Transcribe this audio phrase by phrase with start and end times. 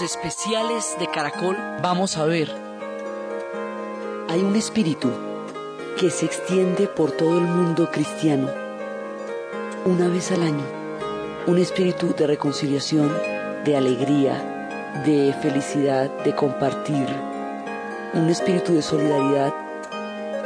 [0.00, 2.50] Especiales de Caracol, vamos a ver.
[4.28, 5.08] Hay un espíritu
[6.00, 8.48] que se extiende por todo el mundo cristiano
[9.84, 10.64] una vez al año.
[11.46, 13.12] Un espíritu de reconciliación,
[13.64, 17.06] de alegría, de felicidad, de compartir.
[18.14, 19.54] Un espíritu de solidaridad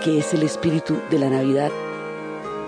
[0.04, 1.70] que es el espíritu de la Navidad.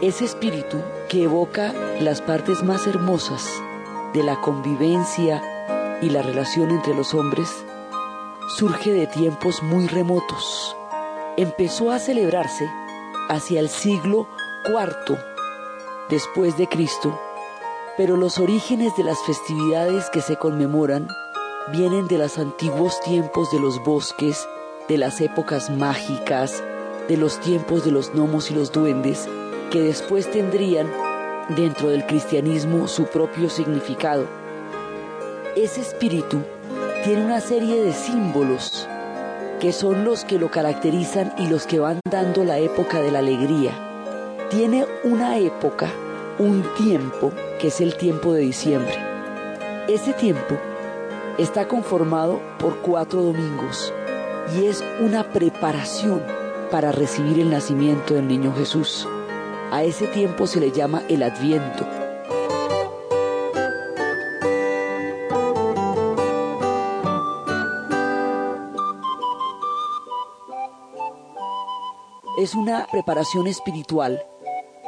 [0.01, 0.79] Ese espíritu
[1.11, 3.47] que evoca las partes más hermosas
[4.15, 5.43] de la convivencia
[6.03, 7.49] y la relación entre los hombres
[8.57, 10.77] surge de tiempos muy remotos.
[11.37, 12.69] Empezó a celebrarse
[13.29, 14.27] hacia el siglo
[14.67, 15.19] IV
[16.09, 17.19] después de Cristo,
[17.97, 21.07] pero los orígenes de las festividades que se conmemoran
[21.73, 24.49] vienen de los antiguos tiempos de los bosques,
[24.89, 26.63] de las épocas mágicas,
[27.09, 29.29] de los tiempos de los gnomos y los duendes,
[29.71, 30.91] que después tendrían
[31.51, 34.40] dentro del cristianismo su propio significado.
[35.57, 36.39] Ese espíritu
[37.03, 38.87] tiene una serie de símbolos
[39.59, 43.19] que son los que lo caracterizan y los que van dando la época de la
[43.19, 43.73] alegría.
[44.49, 45.91] Tiene una época,
[46.39, 48.95] un tiempo, que es el tiempo de diciembre.
[49.89, 50.57] Ese tiempo
[51.37, 53.93] está conformado por cuatro domingos
[54.57, 56.23] y es una preparación
[56.71, 59.09] para recibir el nacimiento del niño Jesús.
[59.73, 62.00] A ese tiempo se le llama el Adviento.
[72.41, 74.25] Es una preparación espiritual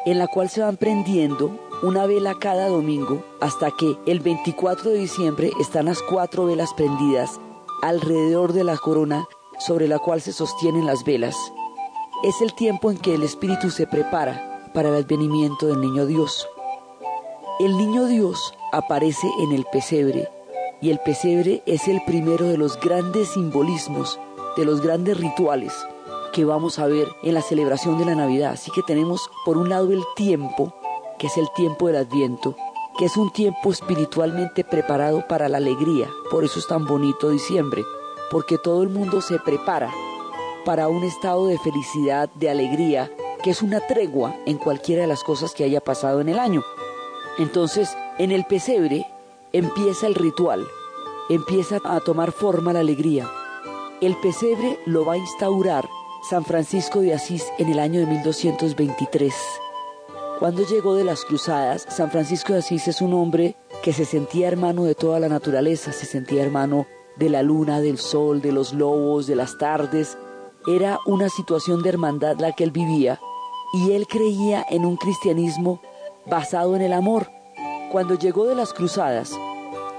[0.06, 1.50] en la cual se van prendiendo
[1.82, 7.38] una vela cada domingo hasta que el 24 de diciembre están las cuatro velas prendidas
[7.82, 9.26] alrededor de la corona
[9.58, 11.36] sobre la cual se sostienen las velas.
[12.24, 16.48] Es el tiempo en que el espíritu se prepara para el advenimiento del niño Dios.
[17.60, 20.26] El niño Dios aparece en el pesebre
[20.80, 24.18] y el pesebre es el primero de los grandes simbolismos,
[24.56, 25.74] de los grandes rituales
[26.32, 28.52] que vamos a ver en la celebración de la Navidad.
[28.52, 30.74] Así que tenemos por un lado el tiempo,
[31.18, 32.56] que es el tiempo del Adviento,
[32.98, 36.08] que es un tiempo espiritualmente preparado para la alegría.
[36.30, 37.84] Por eso es tan bonito diciembre,
[38.30, 39.92] porque todo el mundo se prepara
[40.64, 43.10] para un estado de felicidad, de alegría,
[43.42, 46.62] que es una tregua en cualquiera de las cosas que haya pasado en el año.
[47.38, 49.06] Entonces, en el pesebre
[49.52, 50.66] empieza el ritual,
[51.28, 53.28] empieza a tomar forma la alegría.
[54.00, 55.88] El pesebre lo va a instaurar
[56.22, 59.34] San Francisco de Asís en el año de 1223.
[60.38, 64.46] Cuando llegó de las cruzadas, San Francisco de Asís es un hombre que se sentía
[64.46, 68.72] hermano de toda la naturaleza, se sentía hermano de la luna, del sol, de los
[68.72, 70.16] lobos, de las tardes.
[70.68, 73.18] Era una situación de hermandad la que él vivía
[73.74, 75.82] y él creía en un cristianismo
[76.26, 77.28] basado en el amor.
[77.90, 79.36] Cuando llegó de las cruzadas,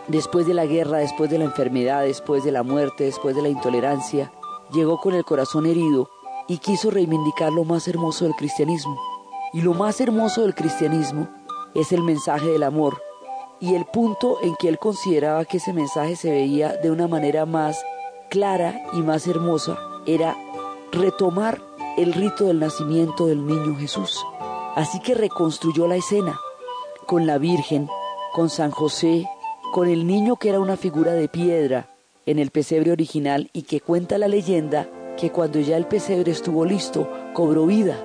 [0.08, 3.50] después de la guerra, después de la enfermedad, después de la muerte, después de la
[3.50, 4.32] intolerancia,
[4.74, 6.10] llegó con el corazón herido
[6.48, 9.00] y quiso reivindicar lo más hermoso del cristianismo.
[9.54, 11.30] Y lo más hermoso del cristianismo
[11.74, 13.02] es el mensaje del amor.
[13.60, 17.46] Y el punto en que él consideraba que ese mensaje se veía de una manera
[17.46, 17.86] más
[18.30, 20.36] clara y más hermosa era
[20.92, 21.62] retomar
[21.98, 24.26] el rito del nacimiento del niño Jesús.
[24.76, 26.38] Así que reconstruyó la escena
[27.06, 27.88] con la Virgen,
[28.34, 29.30] con San José,
[29.72, 31.93] con el niño que era una figura de piedra
[32.26, 36.66] en el pesebre original y que cuenta la leyenda que cuando ya el pesebre estuvo
[36.66, 37.98] listo, cobró vida.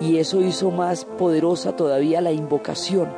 [0.00, 3.08] Y eso hizo más poderosa todavía la invocación.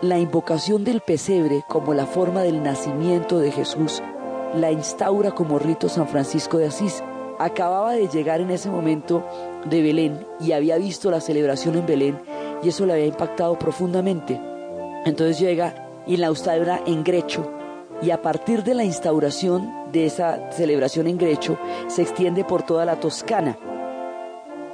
[0.00, 4.02] La invocación del pesebre como la forma del nacimiento de Jesús
[4.54, 7.02] la instaura como rito San Francisco de Asís
[7.38, 9.26] acababa de llegar en ese momento
[9.64, 12.20] de Belén y había visto la celebración en Belén
[12.62, 14.38] y eso le había impactado profundamente.
[15.06, 17.50] Entonces llega y la instaura en Grecho
[18.02, 22.84] y a partir de la instauración de esa celebración en Grecho se extiende por toda
[22.84, 23.56] la Toscana.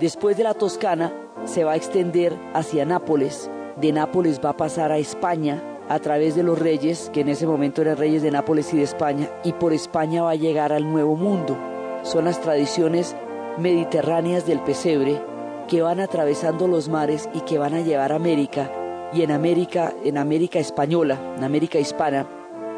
[0.01, 1.13] Después de la Toscana
[1.45, 6.35] se va a extender hacia Nápoles, de Nápoles va a pasar a España a través
[6.35, 9.53] de los reyes, que en ese momento eran reyes de Nápoles y de España, y
[9.53, 11.57] por España va a llegar al Nuevo Mundo
[12.03, 13.15] son las tradiciones
[13.59, 15.21] mediterráneas del pesebre
[15.69, 18.71] que van atravesando los mares y que van a llevar a América
[19.13, 22.27] y en América, en América española, en América hispana,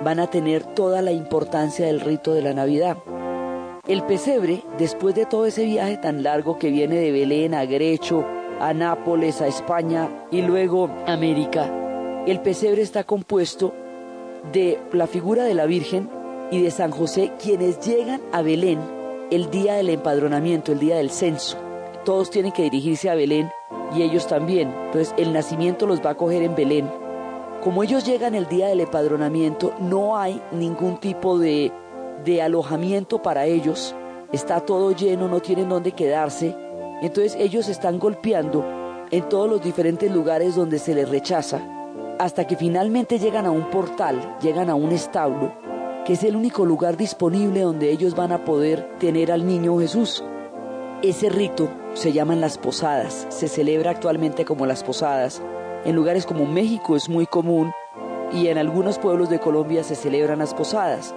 [0.05, 2.97] van a tener toda la importancia del rito de la Navidad.
[3.87, 8.25] El pesebre, después de todo ese viaje tan largo que viene de Belén a Grecho,
[8.61, 11.71] a Nápoles, a España y luego América,
[12.27, 13.75] el pesebre está compuesto
[14.53, 16.09] de la figura de la Virgen
[16.51, 18.79] y de San José, quienes llegan a Belén
[19.31, 21.57] el día del empadronamiento, el día del censo.
[22.05, 23.51] Todos tienen que dirigirse a Belén
[23.97, 24.73] y ellos también.
[24.87, 27.00] Entonces el nacimiento los va a coger en Belén
[27.63, 31.71] Como ellos llegan el día del empadronamiento, no hay ningún tipo de,
[32.25, 33.95] de alojamiento para ellos.
[34.33, 36.57] Está todo lleno, no tienen dónde quedarse.
[37.03, 38.65] Entonces ellos están golpeando
[39.11, 41.61] en todos los diferentes lugares donde se les rechaza,
[42.19, 45.53] hasta que finalmente llegan a un portal, llegan a un establo,
[46.07, 50.25] que es el único lugar disponible donde ellos van a poder tener al niño Jesús.
[51.03, 55.43] Ese rito se llaman las posadas, se celebra actualmente como las posadas.
[55.85, 57.73] En lugares como México es muy común
[58.33, 61.15] y en algunos pueblos de Colombia se celebran las posadas.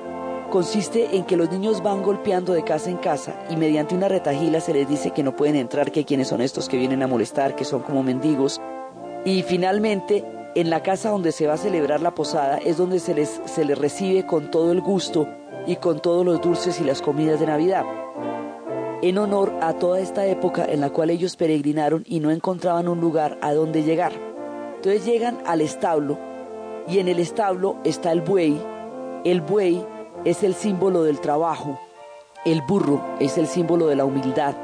[0.49, 4.61] Consiste en que los niños van golpeando de casa en casa y mediante una retajila
[4.61, 7.55] se les dice que no pueden entrar, que quienes son estos que vienen a molestar,
[7.55, 8.61] que son como mendigos.
[9.25, 10.23] Y finalmente,
[10.55, 13.65] en la casa donde se va a celebrar la posada es donde se les, se
[13.65, 15.27] les recibe con todo el gusto
[15.67, 17.83] y con todos los dulces y las comidas de Navidad
[19.01, 23.01] en honor a toda esta época en la cual ellos peregrinaron y no encontraban un
[23.01, 24.32] lugar a donde llegar.
[24.83, 26.17] Entonces llegan al establo
[26.89, 28.61] y en el establo está el buey.
[29.23, 29.81] El buey
[30.25, 31.79] es el símbolo del trabajo.
[32.43, 34.55] El burro es el símbolo de la humildad.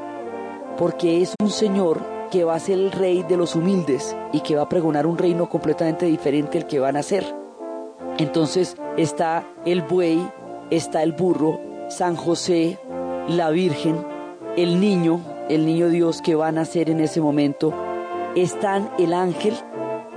[0.76, 4.56] Porque es un señor que va a ser el rey de los humildes y que
[4.56, 7.24] va a pregonar un reino completamente diferente al que van a ser.
[8.18, 10.20] Entonces está el buey,
[10.68, 11.58] está el burro,
[11.88, 12.78] San José,
[13.26, 14.04] la Virgen,
[14.58, 17.72] el niño, el niño Dios que va a nacer en ese momento,
[18.36, 19.54] están el ángel,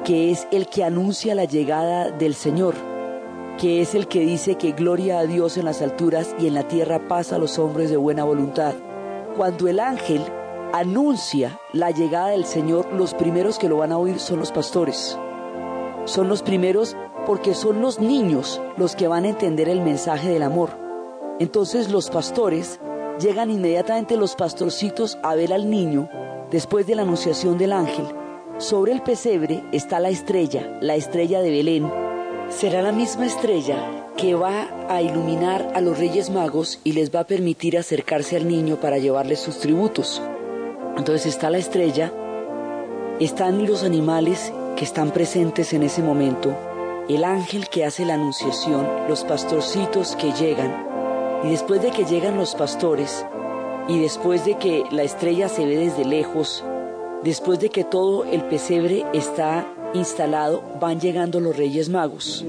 [0.03, 2.75] que es el que anuncia la llegada del Señor,
[3.57, 6.67] que es el que dice que gloria a Dios en las alturas y en la
[6.67, 8.73] tierra paz a los hombres de buena voluntad.
[9.37, 10.21] Cuando el ángel
[10.73, 15.17] anuncia la llegada del Señor, los primeros que lo van a oír son los pastores.
[16.05, 16.95] Son los primeros
[17.25, 20.69] porque son los niños los que van a entender el mensaje del amor.
[21.39, 22.79] Entonces los pastores
[23.19, 26.09] Llegan inmediatamente los pastorcitos a ver al niño
[26.49, 28.05] después de la anunciación del ángel.
[28.59, 31.91] Sobre el pesebre está la estrella, la estrella de Belén.
[32.49, 37.21] Será la misma estrella que va a iluminar a los reyes magos y les va
[37.21, 40.21] a permitir acercarse al niño para llevarle sus tributos.
[40.95, 42.13] Entonces está la estrella,
[43.19, 46.55] están los animales que están presentes en ese momento,
[47.09, 52.37] el ángel que hace la anunciación, los pastorcitos que llegan, y después de que llegan
[52.37, 53.25] los pastores,
[53.87, 56.63] y después de que la estrella se ve desde lejos,
[57.23, 62.45] después de que todo el pesebre está instalado, van llegando los reyes magos.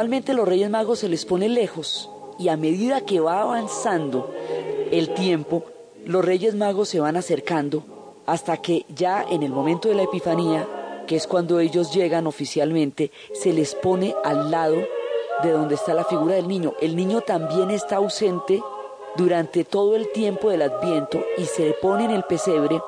[0.00, 4.32] Normalmente los Reyes Magos se les pone lejos y a medida que va avanzando
[4.90, 5.64] el tiempo,
[6.06, 7.82] los Reyes Magos se van acercando
[8.24, 10.66] hasta que ya en el momento de la Epifanía,
[11.06, 14.78] que es cuando ellos llegan oficialmente, se les pone al lado
[15.42, 16.72] de donde está la figura del niño.
[16.80, 18.62] El niño también está ausente
[19.18, 22.80] durante todo el tiempo del Adviento y se le pone en el pesebre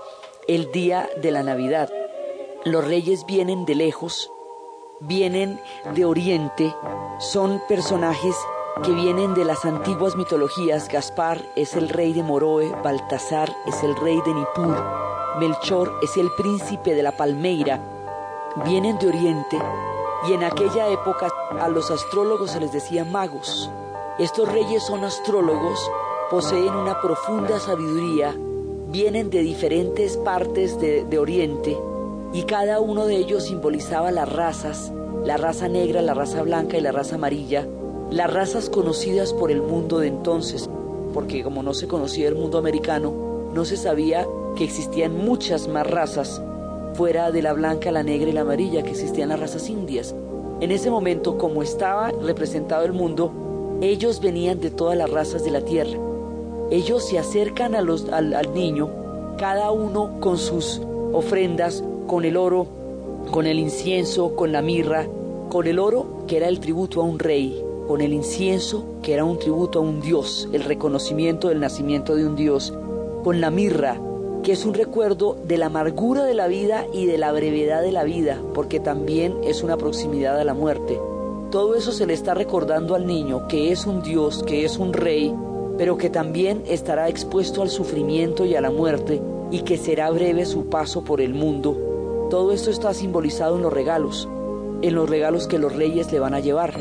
[0.49, 1.93] el día de la Navidad.
[2.65, 4.31] Los reyes vienen de lejos,
[5.07, 5.61] vienen
[5.95, 6.75] de Oriente,
[7.19, 8.35] son personajes
[8.83, 10.89] que vienen de las antiguas mitologías.
[10.89, 14.77] Gaspar es el rey de Moroe, Baltasar es el rey de Nippur,
[15.39, 17.81] Melchor es el príncipe de la Palmeira.
[18.65, 19.59] Vienen de Oriente
[20.29, 21.29] y en aquella época
[21.61, 23.71] a los astrólogos se les decía magos.
[24.19, 25.91] Estos reyes son astrólogos,
[26.31, 28.35] poseen una profunda sabiduría,
[28.89, 31.79] vienen de diferentes partes de, de Oriente
[32.33, 34.93] y cada uno de ellos simbolizaba las razas,
[35.25, 37.67] la raza negra, la raza blanca y la raza amarilla,
[38.11, 40.69] las razas conocidas por el mundo de entonces,
[41.15, 43.13] porque como no se conocía el mundo americano,
[43.55, 44.27] no se sabía
[44.57, 46.43] que existían muchas más razas
[46.95, 50.15] fuera de la blanca, la negra y la amarilla, que existían las razas indias.
[50.61, 53.33] En ese momento, como estaba representado el mundo,
[53.81, 55.99] ellos venían de todas las razas de la tierra.
[56.71, 58.91] Ellos se acercan a los, al, al niño,
[59.39, 60.81] cada uno con sus
[61.13, 62.82] ofrendas, con el oro,
[63.31, 65.07] con el incienso, con la mirra,
[65.49, 69.25] con el oro, que era el tributo a un rey, con el incienso, que era
[69.25, 72.73] un tributo a un dios, el reconocimiento del nacimiento de un dios,
[73.23, 74.01] con la mirra,
[74.43, 77.93] que es un recuerdo de la amargura de la vida y de la brevedad de
[77.93, 80.99] la vida, porque también es una proximidad a la muerte.
[81.51, 84.93] Todo eso se le está recordando al niño, que es un dios, que es un
[84.93, 85.35] rey,
[85.77, 90.47] pero que también estará expuesto al sufrimiento y a la muerte, y que será breve
[90.47, 91.77] su paso por el mundo.
[92.33, 94.27] Todo esto está simbolizado en los regalos,
[94.81, 96.73] en los regalos que los reyes le van a llevar.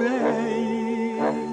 [0.00, 1.49] Si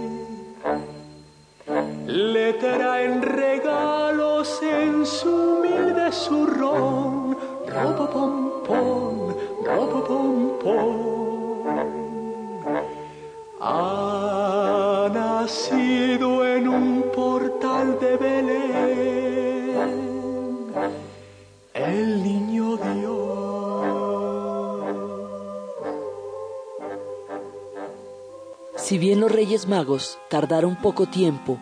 [29.37, 31.59] Reyes Magos tardaron poco tiempo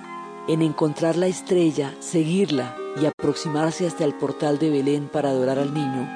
[0.48, 5.74] en encontrar la estrella, seguirla y aproximarse hasta el portal de Belén para adorar al
[5.74, 6.10] niño,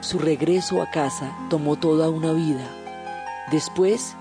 [0.00, 2.68] su regreso a casa tomó toda una vida.
[3.52, 4.16] Después,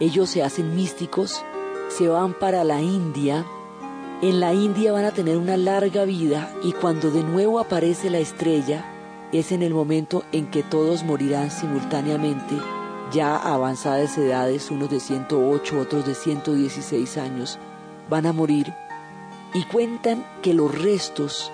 [0.00, 1.44] ellos se hacen místicos,
[1.88, 3.44] se van para la India,
[4.22, 8.18] en la India van a tener una larga vida y cuando de nuevo aparece la
[8.18, 8.86] estrella,
[9.30, 12.56] es en el momento en que todos morirán simultáneamente
[13.12, 17.58] ya avanzadas edades, unos de 108, otros de 116 años,
[18.08, 18.72] van a morir
[19.52, 21.50] y cuentan que los restos,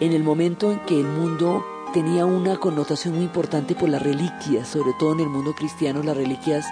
[0.00, 4.68] en el momento en que el mundo tenía una connotación muy importante por las reliquias,
[4.68, 6.66] sobre todo en el mundo cristiano, las reliquias,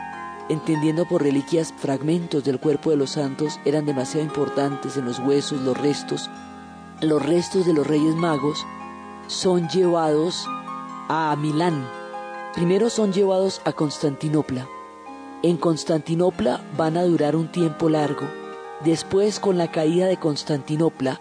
[0.48, 5.60] entendiendo por reliquias fragmentos del cuerpo de los santos, eran demasiado importantes en los huesos,
[5.62, 6.30] los restos.
[7.00, 8.64] Los restos de los reyes magos
[9.26, 10.46] son llevados
[11.08, 11.86] a Milán,
[12.56, 14.66] Primero son llevados a Constantinopla.
[15.42, 18.26] En Constantinopla van a durar un tiempo largo.
[18.82, 21.20] Después, con la caída de Constantinopla,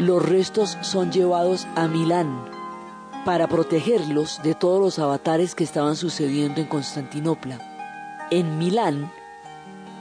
[0.00, 2.44] los restos son llevados a Milán
[3.24, 8.26] para protegerlos de todos los avatares que estaban sucediendo en Constantinopla.
[8.32, 9.12] En Milán,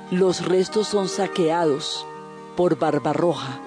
[0.09, 2.03] los restos son saqueados
[2.55, 3.59] por Barbarroja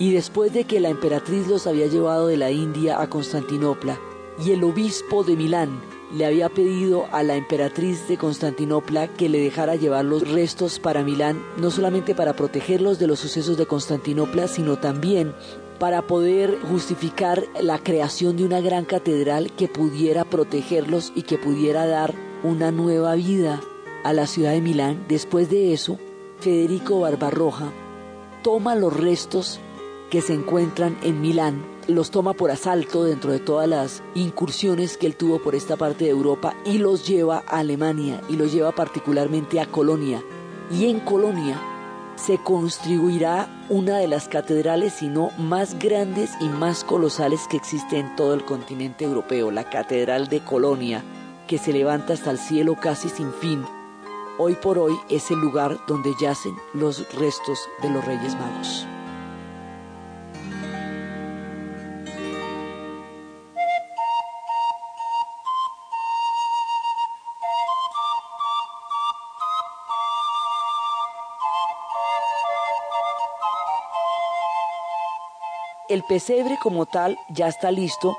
[0.00, 4.00] y después de que la emperatriz los había llevado de la India a Constantinopla
[4.44, 5.80] y el obispo de Milán
[6.12, 11.02] le había pedido a la emperatriz de Constantinopla que le dejara llevar los restos para
[11.02, 15.34] Milán, no solamente para protegerlos de los sucesos de Constantinopla, sino también
[15.78, 21.86] para poder justificar la creación de una gran catedral que pudiera protegerlos y que pudiera
[21.86, 23.60] dar una nueva vida
[24.02, 25.04] a la ciudad de Milán.
[25.08, 25.98] Después de eso,
[26.40, 27.72] Federico Barbarroja
[28.42, 29.60] toma los restos
[30.10, 35.06] que se encuentran en Milán los toma por asalto dentro de todas las incursiones que
[35.06, 38.72] él tuvo por esta parte de Europa y los lleva a Alemania y los lleva
[38.72, 40.22] particularmente a Colonia.
[40.70, 41.58] Y en Colonia
[42.16, 47.98] se construirá una de las catedrales, si no más grandes y más colosales que existe
[47.98, 51.02] en todo el continente europeo, la Catedral de Colonia,
[51.46, 53.64] que se levanta hasta el cielo casi sin fin.
[54.36, 58.86] Hoy por hoy es el lugar donde yacen los restos de los Reyes Magos.
[75.88, 78.14] El pesebre como tal ya está listo,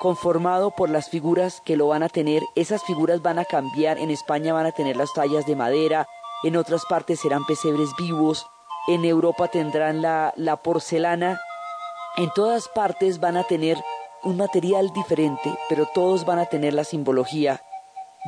[0.00, 2.42] conformado por las figuras que lo van a tener.
[2.56, 3.98] Esas figuras van a cambiar.
[3.98, 6.08] En España van a tener las tallas de madera,
[6.42, 8.44] en otras partes serán pesebres vivos,
[8.88, 11.40] en Europa tendrán la, la porcelana.
[12.16, 13.78] En todas partes van a tener
[14.24, 17.62] un material diferente, pero todos van a tener la simbología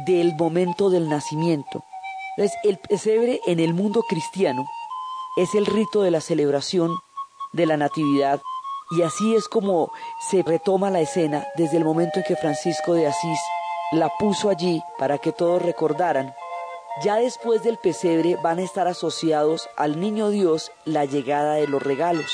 [0.07, 1.83] del momento del nacimiento.
[2.37, 4.65] Entonces, el pesebre en el mundo cristiano
[5.37, 6.97] es el rito de la celebración
[7.53, 8.41] de la Natividad
[8.91, 9.91] y así es como
[10.31, 13.38] se retoma la escena desde el momento en que Francisco de Asís
[13.93, 16.35] la puso allí para que todos recordaran.
[17.03, 21.83] Ya después del pesebre van a estar asociados al niño Dios la llegada de los
[21.83, 22.31] regalos.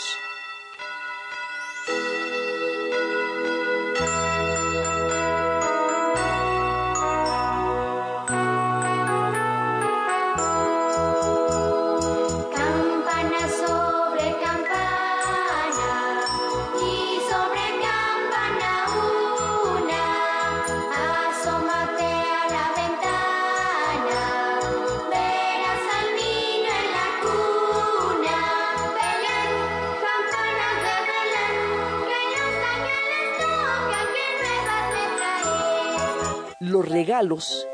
[37.20, 37.68] regalos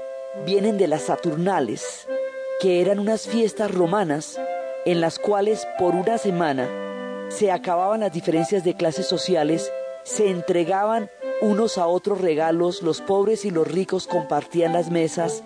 [0.45, 2.09] vienen de las Saturnales,
[2.61, 4.41] que eran unas fiestas romanas
[4.85, 6.69] en las cuales por una semana
[7.29, 9.71] se acababan las diferencias de clases sociales,
[10.03, 11.11] se entregaban
[11.41, 15.45] unos a otros regalos, los pobres y los ricos compartían las mesas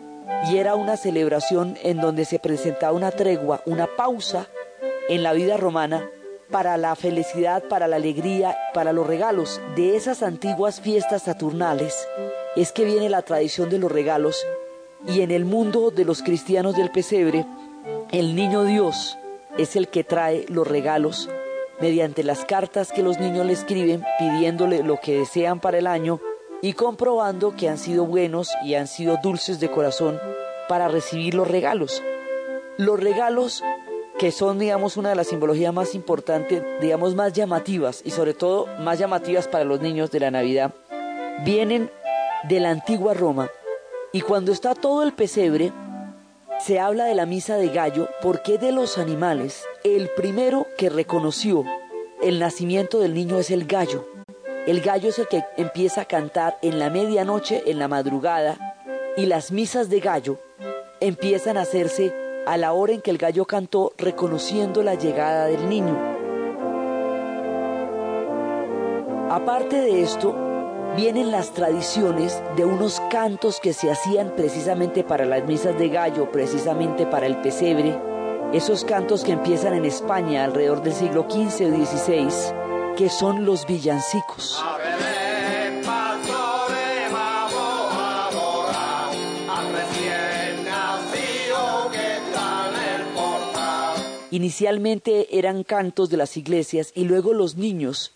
[0.51, 4.49] y era una celebración en donde se presentaba una tregua, una pausa
[5.11, 6.09] en la vida romana
[6.51, 11.95] para la felicidad, para la alegría, para los regalos de esas antiguas fiestas saturnales
[12.57, 14.45] es que viene la tradición de los regalos
[15.07, 17.47] y en el mundo de los cristianos del pesebre,
[18.11, 19.17] el niño Dios
[19.57, 21.29] es el que trae los regalos
[21.81, 26.21] mediante las cartas que los niños le escriben pidiéndole lo que desean para el año
[26.61, 30.21] y comprobando que han sido buenos y han sido dulces de corazón
[30.69, 32.03] para recibir los regalos.
[32.77, 33.63] Los regalos
[34.19, 38.67] que son, digamos, una de las simbologías más importantes, digamos, más llamativas y sobre todo
[38.81, 40.75] más llamativas para los niños de la Navidad,
[41.43, 41.91] vienen
[42.45, 43.51] de la antigua Roma.
[44.13, 45.73] Y cuando está todo el pesebre,
[46.61, 51.65] se habla de la misa de gallo porque de los animales, el primero que reconoció
[52.23, 54.07] el nacimiento del niño es el gallo.
[54.67, 58.77] El gallo es el que empieza a cantar en la medianoche, en la madrugada,
[59.17, 60.39] y las misas de gallo
[61.01, 62.15] empiezan a hacerse
[62.47, 65.99] a la hora en que el gallo cantó reconociendo la llegada del niño.
[69.31, 70.50] Aparte de esto,
[70.97, 76.31] vienen las tradiciones de unos cantos que se hacían precisamente para las misas de gallo,
[76.31, 77.99] precisamente para el pesebre,
[78.53, 83.67] esos cantos que empiezan en España alrededor del siglo XV o XVI, que son los
[83.67, 84.63] villancicos.
[94.33, 98.13] Inicialmente eran cantos de las iglesias y luego los niños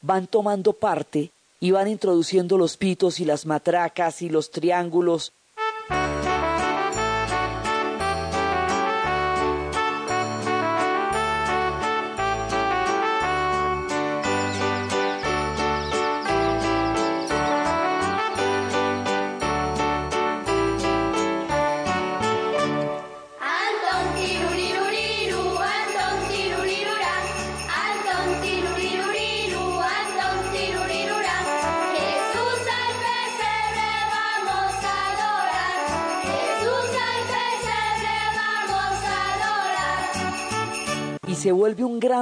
[0.00, 5.32] van tomando parte y van introduciendo los pitos y las matracas y los triángulos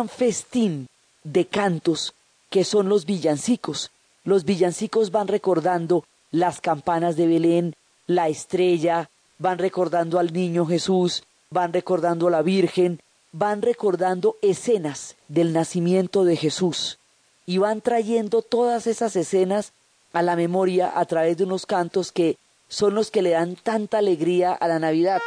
[0.08, 0.88] festín
[1.22, 2.14] de cantos
[2.50, 3.90] que son los villancicos.
[4.24, 7.74] Los villancicos van recordando las campanas de Belén,
[8.06, 13.00] la estrella, van recordando al niño Jesús, van recordando a la Virgen,
[13.32, 16.98] van recordando escenas del nacimiento de Jesús
[17.46, 19.72] y van trayendo todas esas escenas
[20.12, 22.36] a la memoria a través de unos cantos que
[22.68, 25.20] son los que le dan tanta alegría a la Navidad.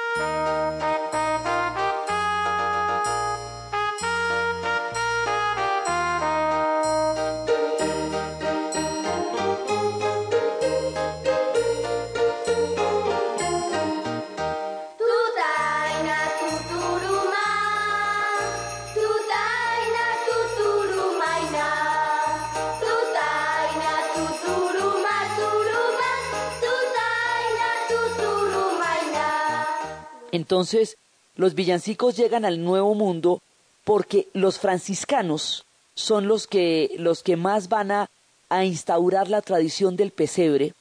[30.38, 30.98] Entonces,
[31.36, 33.42] los villancicos llegan al Nuevo Mundo
[33.84, 38.12] porque los franciscanos son los que, los que más van a,
[38.48, 40.76] a instaurar la tradición del pesebre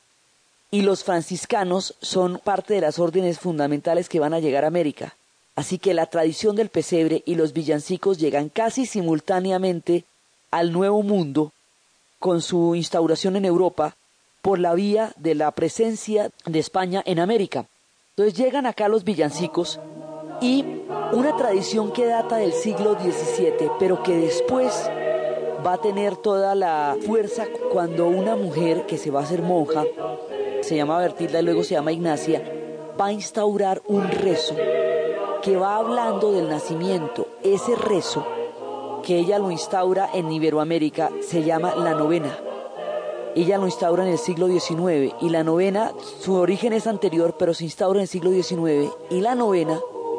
[0.70, 5.16] y los franciscanos son parte de las órdenes fundamentales que van a llegar a América.
[5.54, 10.04] Así que la tradición del pesebre y los villancicos llegan casi simultáneamente
[10.50, 11.52] al Nuevo Mundo
[12.18, 13.96] con su instauración en Europa
[14.42, 17.66] por la vía de la presencia de España en América.
[18.18, 19.78] Entonces llegan acá los villancicos
[20.40, 20.64] y
[21.12, 24.90] una tradición que data del siglo XVII, pero que después
[25.64, 29.84] va a tener toda la fuerza cuando una mujer que se va a hacer monja,
[30.62, 32.42] se llama Bertilda y luego se llama Ignacia,
[32.98, 34.56] va a instaurar un rezo
[35.42, 37.28] que va hablando del nacimiento.
[37.42, 38.26] Ese rezo
[39.02, 42.45] que ella lo instaura en Iberoamérica se llama la novena.
[43.36, 47.52] Ella lo instaura en el siglo XIX y la novena, su origen es anterior, pero
[47.52, 49.78] se instaura en el siglo XIX y la novena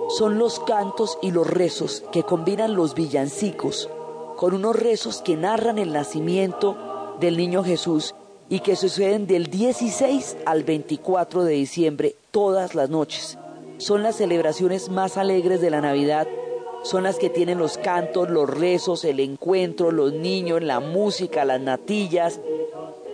[0.09, 3.89] son los cantos y los rezos que combinan los villancicos
[4.35, 6.77] con unos rezos que narran el nacimiento
[7.19, 8.13] del niño Jesús
[8.49, 13.39] y que suceden del 16 al 24 de diciembre todas las noches.
[13.79, 16.27] Son las celebraciones más alegres de la Navidad,
[16.83, 21.59] son las que tienen los cantos, los rezos, el encuentro, los niños, la música, las
[21.59, 22.39] natillas,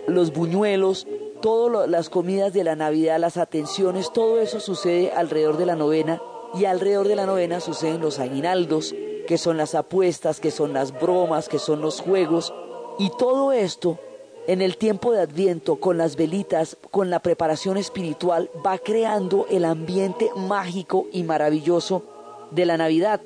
[0.06, 1.06] los buñuelos,
[1.40, 6.20] todas las comidas de la Navidad, las atenciones, todo eso sucede alrededor de la novena
[6.54, 8.94] y alrededor de la novena suceden los aguinaldos,
[9.26, 12.52] que son las apuestas, que son las bromas, que son los juegos
[12.98, 13.98] y todo esto
[14.46, 19.64] en el tiempo de Adviento, con las velitas, con la preparación espiritual, va creando el
[19.64, 22.02] ambiente mágico y maravilloso
[22.50, 23.20] de la Navidad.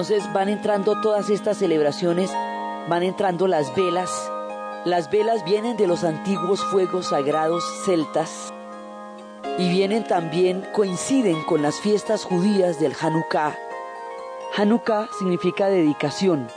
[0.00, 2.30] Entonces van entrando todas estas celebraciones,
[2.88, 4.10] van entrando las velas.
[4.86, 8.50] Las velas vienen de los antiguos fuegos sagrados celtas
[9.58, 13.54] y vienen también, coinciden con las fiestas judías del Hanukkah.
[14.56, 16.48] Hanukkah significa dedicación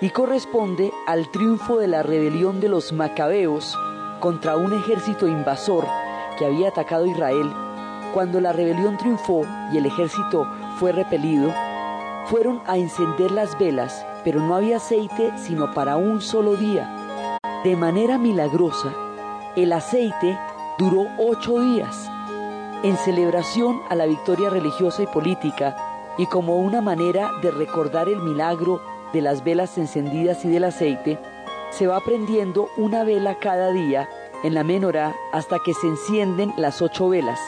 [0.00, 3.76] y corresponde al triunfo de la rebelión de los macabeos
[4.20, 5.86] contra un ejército invasor
[6.38, 7.52] que había atacado Israel.
[8.14, 11.52] Cuando la rebelión triunfó y el ejército fue repelido,
[12.26, 17.38] fueron a encender las velas, pero no había aceite sino para un solo día.
[17.64, 18.92] De manera milagrosa,
[19.54, 20.38] el aceite
[20.78, 22.10] duró ocho días.
[22.82, 25.76] En celebración a la victoria religiosa y política,
[26.18, 28.80] y como una manera de recordar el milagro
[29.12, 31.18] de las velas encendidas y del aceite,
[31.70, 34.08] se va prendiendo una vela cada día
[34.42, 37.40] en la menorá hasta que se encienden las ocho velas.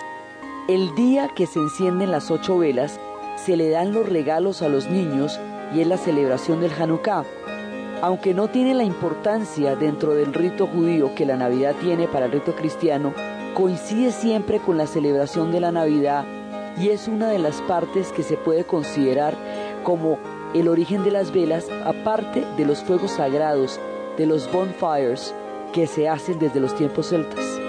[0.69, 3.01] El día que se encienden las ocho velas
[3.44, 5.38] se le dan los regalos a los niños
[5.74, 7.24] y es la celebración del Hanukkah.
[8.01, 12.33] Aunque no tiene la importancia dentro del rito judío que la Navidad tiene para el
[12.33, 13.12] rito cristiano,
[13.55, 16.24] coincide siempre con la celebración de la Navidad
[16.79, 19.35] y es una de las partes que se puede considerar
[19.83, 20.18] como
[20.55, 23.81] el origen de las velas, aparte de los fuegos sagrados,
[24.16, 25.35] de los bonfires
[25.72, 27.67] que se hacen desde los tiempos celtas.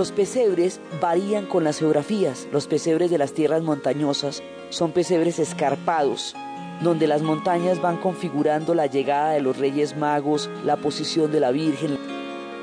[0.00, 2.48] Los pesebres varían con las geografías.
[2.52, 6.34] Los pesebres de las tierras montañosas son pesebres escarpados,
[6.80, 11.50] donde las montañas van configurando la llegada de los reyes magos, la posición de la
[11.50, 11.98] Virgen.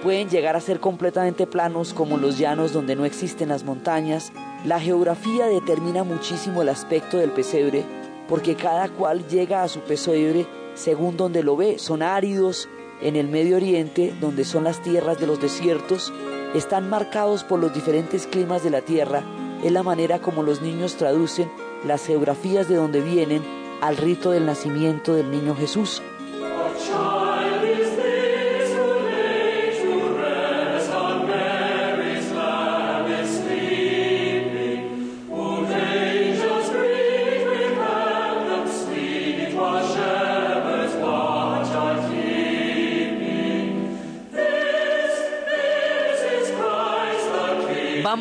[0.02, 4.32] Pueden llegar a ser completamente planos como los llanos donde no existen las montañas.
[4.66, 7.86] La geografía determina muchísimo el aspecto del pesebre,
[8.28, 11.78] porque cada cual llega a su pesebre según donde lo ve.
[11.78, 12.68] Son áridos
[13.00, 16.12] en el Medio Oriente, donde son las tierras de los desiertos,
[16.54, 19.24] están marcados por los diferentes climas de la tierra,
[19.64, 21.52] es la manera como los niños traducen
[21.86, 23.44] las geografías de donde vienen
[23.82, 26.02] al rito del nacimiento del niño Jesús.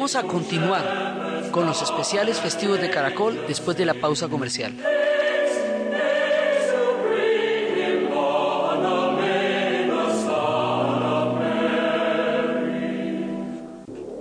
[0.06, 4.72] Vamos a continuar con los especiales festivos de Caracol después de la pausa comercial.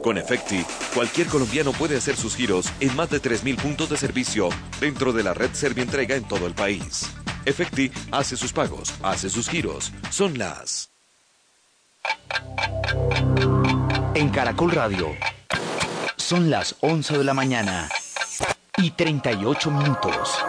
[0.01, 4.49] Con Efecti, cualquier colombiano puede hacer sus giros en más de 3.000 puntos de servicio
[4.79, 7.13] dentro de la red Servientrega en todo el país.
[7.45, 9.91] Efecti hace sus pagos, hace sus giros.
[10.09, 10.89] Son las...
[14.15, 15.15] En Caracol Radio
[16.25, 17.87] son las 11 de la mañana
[18.77, 20.43] y 38 minutos.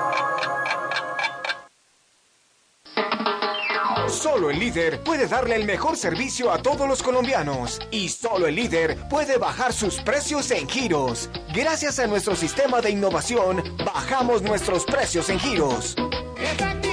[4.08, 8.54] Solo el líder puede darle el mejor servicio a todos los colombianos y solo el
[8.54, 11.28] líder puede bajar sus precios en giros.
[11.54, 15.94] Gracias a nuestro sistema de innovación, bajamos nuestros precios en giros.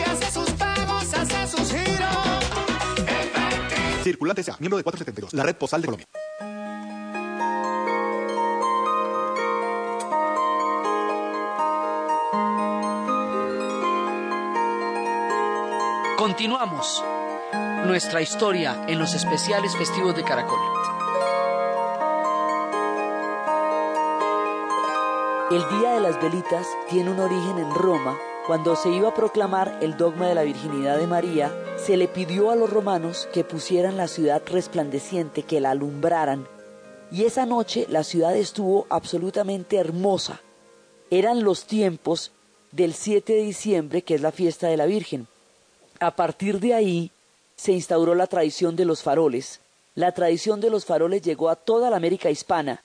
[0.06, 2.18] hace sus pagos, hace sus giros.
[4.04, 6.08] Circulante sea miembro de 472, la red postal de Colombia.
[16.24, 17.04] Continuamos
[17.86, 20.58] nuestra historia en los especiales festivos de Caracol.
[25.52, 28.18] El Día de las Velitas tiene un origen en Roma.
[28.48, 32.52] Cuando se iba a proclamar el dogma de la virginidad de María, se le pidió
[32.52, 36.48] a los romanos que pusieran la ciudad resplandeciente, que la alumbraran.
[37.12, 40.40] Y esa noche la ciudad estuvo absolutamente hermosa.
[41.12, 42.32] Eran los tiempos
[42.72, 45.28] del 7 de diciembre, que es la fiesta de la Virgen.
[46.00, 47.12] A partir de ahí
[47.56, 49.60] se instauró la tradición de los faroles,
[49.96, 52.84] La tradición de los faroles llegó a toda la América hispana,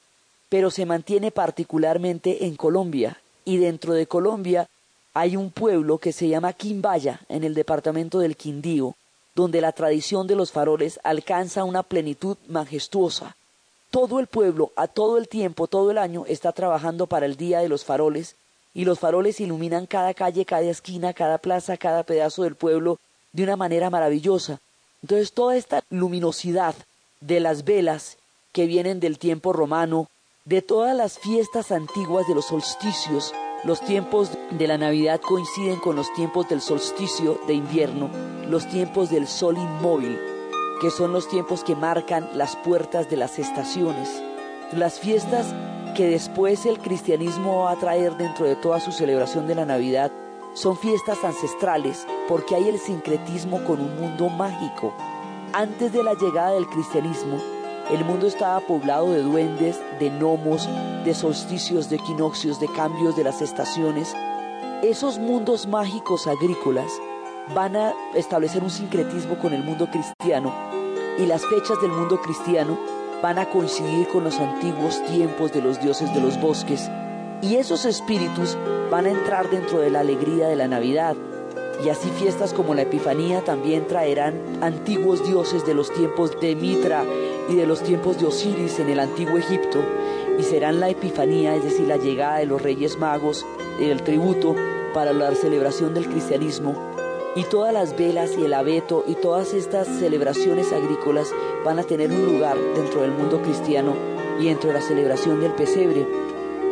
[0.51, 4.69] pero se mantiene particularmente en Colombia, y dentro de Colombia
[5.15, 8.95] hay un pueblo que se llama Quimbaya, en el departamento del Quindío,
[9.35, 13.37] donde la tradición de los faroles alcanza una plenitud majestuosa.
[13.91, 17.61] Todo el pueblo, a todo el tiempo, todo el año, está trabajando para el Día
[17.61, 18.37] de los Faroles,
[18.79, 23.01] y los faroles iluminan cada calle, cada esquina, cada plaza, cada pedazo del pueblo
[23.33, 24.61] de una manera maravillosa.
[25.03, 26.77] Entonces toda esta luminosidad
[27.21, 28.19] de las velas
[28.53, 30.07] que vienen del tiempo romano,
[30.45, 35.97] de todas las fiestas antiguas de los solsticios, los tiempos de la Navidad coinciden con
[35.97, 38.09] los tiempos del solsticio de invierno,
[38.49, 40.21] los tiempos del sol inmóvil,
[40.81, 44.23] que son los tiempos que marcan las puertas de las estaciones.
[44.73, 45.55] Las fiestas
[45.97, 50.13] que después el cristianismo va a traer dentro de toda su celebración de la Navidad
[50.53, 54.93] son fiestas ancestrales porque hay el sincretismo con un mundo mágico.
[55.55, 57.39] Antes de la llegada del cristianismo,
[57.91, 60.69] el mundo estaba poblado de duendes, de gnomos,
[61.03, 64.15] de solsticios, de equinoccios, de cambios de las estaciones.
[64.83, 66.93] Esos mundos mágicos agrícolas
[67.55, 70.53] van a establecer un sincretismo con el mundo cristiano
[71.17, 75.81] y las fechas del mundo cristiano van a coincidir con los antiguos tiempos de los
[75.81, 76.89] dioses de los bosques
[77.43, 78.57] y esos espíritus
[78.91, 81.17] van a entrar dentro de la alegría de la Navidad.
[81.85, 87.05] Y así fiestas como la Epifanía también traerán antiguos dioses de los tiempos de Mitra
[87.49, 89.79] y de los tiempos de Osiris en el antiguo Egipto,
[90.39, 93.47] y serán la Epifanía, es decir, la llegada de los Reyes Magos,
[93.81, 94.57] el tributo
[94.93, 96.75] para la celebración del cristianismo,
[97.35, 101.33] y todas las velas y el abeto y todas estas celebraciones agrícolas
[101.65, 103.95] van a tener un lugar dentro del mundo cristiano
[104.41, 106.07] y dentro de la celebración del pesebre.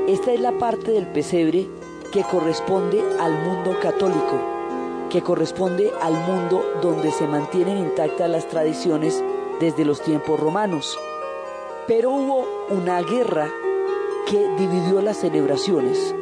[0.08, 1.66] Esta es la parte del pesebre
[2.12, 4.40] que corresponde al mundo católico,
[5.10, 9.22] que corresponde al mundo donde se mantienen intactas las tradiciones
[9.60, 10.96] desde los tiempos romanos.
[11.86, 13.48] Pero hubo una guerra
[14.28, 16.14] que dividió las celebraciones,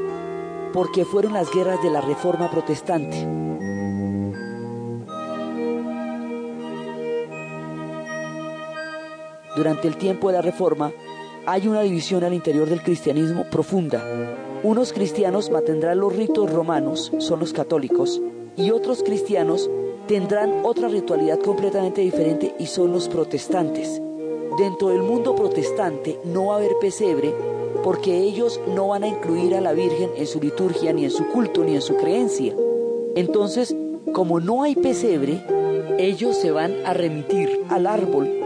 [0.73, 3.27] porque fueron las guerras de la Reforma Protestante.
[9.57, 10.93] Durante el tiempo de la Reforma
[11.47, 14.03] hay una división al interior del cristianismo profunda.
[14.63, 18.21] Unos cristianos mantendrán los ritos romanos, son los católicos,
[18.57, 19.71] y otros cristianos
[20.09, 24.01] tendrán otra ritualidad completamente diferente y son los protestantes.
[24.59, 27.35] Dentro del mundo protestante no va a haber pesebre
[27.83, 31.29] porque ellos no van a incluir a la Virgen en su liturgia, ni en su
[31.29, 32.55] culto, ni en su creencia.
[33.15, 33.77] Entonces,
[34.13, 35.45] como no hay pesebre,
[35.99, 38.44] ellos se van a remitir al árbol.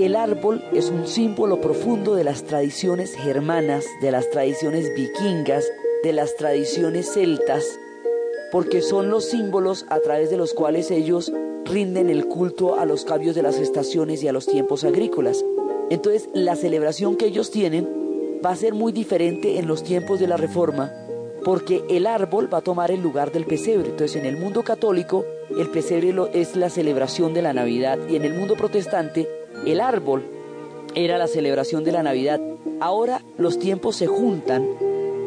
[0.00, 5.70] El árbol es un símbolo profundo de las tradiciones germanas, de las tradiciones vikingas,
[6.02, 7.78] de las tradiciones celtas,
[8.50, 11.30] porque son los símbolos a través de los cuales ellos
[11.66, 15.44] rinden el culto a los cambios de las estaciones y a los tiempos agrícolas.
[15.90, 17.86] Entonces, la celebración que ellos tienen
[18.42, 20.90] va a ser muy diferente en los tiempos de la Reforma,
[21.44, 23.90] porque el árbol va a tomar el lugar del pesebre.
[23.90, 28.24] Entonces, en el mundo católico, el pesebre es la celebración de la Navidad y en
[28.24, 29.28] el mundo protestante,
[29.66, 30.24] el árbol
[30.94, 32.40] era la celebración de la Navidad.
[32.80, 34.66] Ahora los tiempos se juntan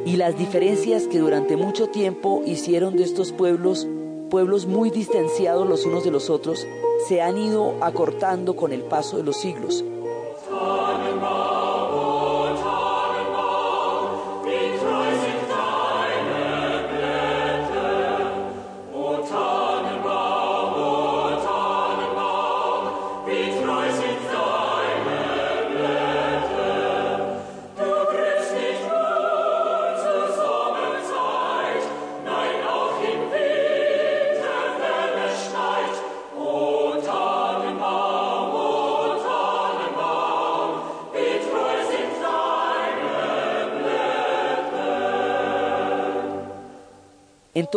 [0.05, 3.87] y las diferencias que durante mucho tiempo hicieron de estos pueblos
[4.29, 6.65] pueblos muy distanciados los unos de los otros
[7.07, 9.85] se han ido acortando con el paso de los siglos.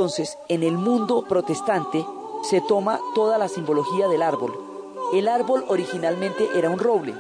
[0.07, 2.07] Entonces, en el mundo protestante
[2.45, 4.57] se toma toda la simbología del árbol.
[5.13, 7.13] El árbol originalmente era un roble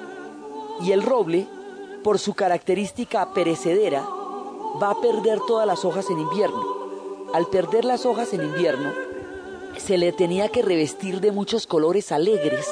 [0.80, 1.48] y el roble,
[2.04, 4.06] por su característica perecedera,
[4.80, 6.62] va a perder todas las hojas en invierno.
[7.34, 8.92] Al perder las hojas en invierno,
[9.78, 12.70] se le tenía que revestir de muchos colores alegres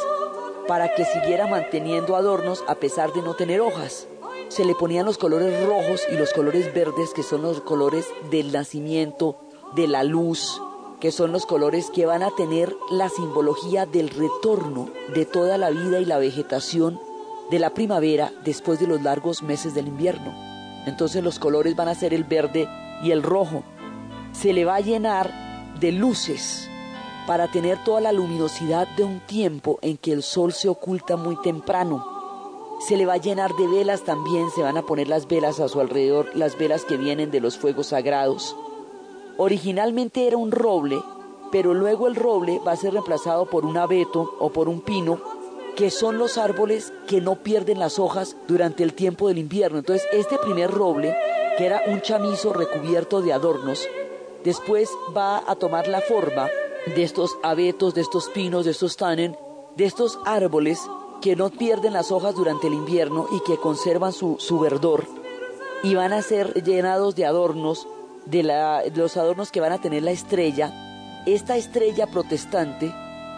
[0.69, 4.07] para que siguiera manteniendo adornos a pesar de no tener hojas.
[4.47, 8.53] Se le ponían los colores rojos y los colores verdes, que son los colores del
[8.53, 9.39] nacimiento,
[9.75, 10.61] de la luz,
[11.01, 15.71] que son los colores que van a tener la simbología del retorno de toda la
[15.71, 17.01] vida y la vegetación
[17.51, 20.33] de la primavera después de los largos meses del invierno.
[20.87, 22.69] Entonces los colores van a ser el verde
[23.03, 23.63] y el rojo.
[24.33, 25.31] Se le va a llenar
[25.81, 26.69] de luces
[27.27, 31.37] para tener toda la luminosidad de un tiempo en que el sol se oculta muy
[31.43, 32.05] temprano.
[32.87, 35.69] Se le va a llenar de velas también, se van a poner las velas a
[35.69, 38.57] su alrededor, las velas que vienen de los fuegos sagrados.
[39.37, 41.03] Originalmente era un roble,
[41.51, 45.21] pero luego el roble va a ser reemplazado por un abeto o por un pino,
[45.77, 49.79] que son los árboles que no pierden las hojas durante el tiempo del invierno.
[49.79, 51.17] Entonces, este primer roble,
[51.59, 53.89] que era un chamizo recubierto de adornos,
[54.45, 56.49] después va a tomar la forma
[56.95, 59.37] de estos abetos, de estos pinos, de estos tanen,
[59.77, 60.81] de estos árboles
[61.21, 65.07] que no pierden las hojas durante el invierno y que conservan su, verdor
[65.83, 67.89] y van a ser llenados de adornos,
[68.27, 68.43] de,
[68.95, 71.23] los adornos que van a tener la estrella.
[71.27, 72.93] Esta estrella protestante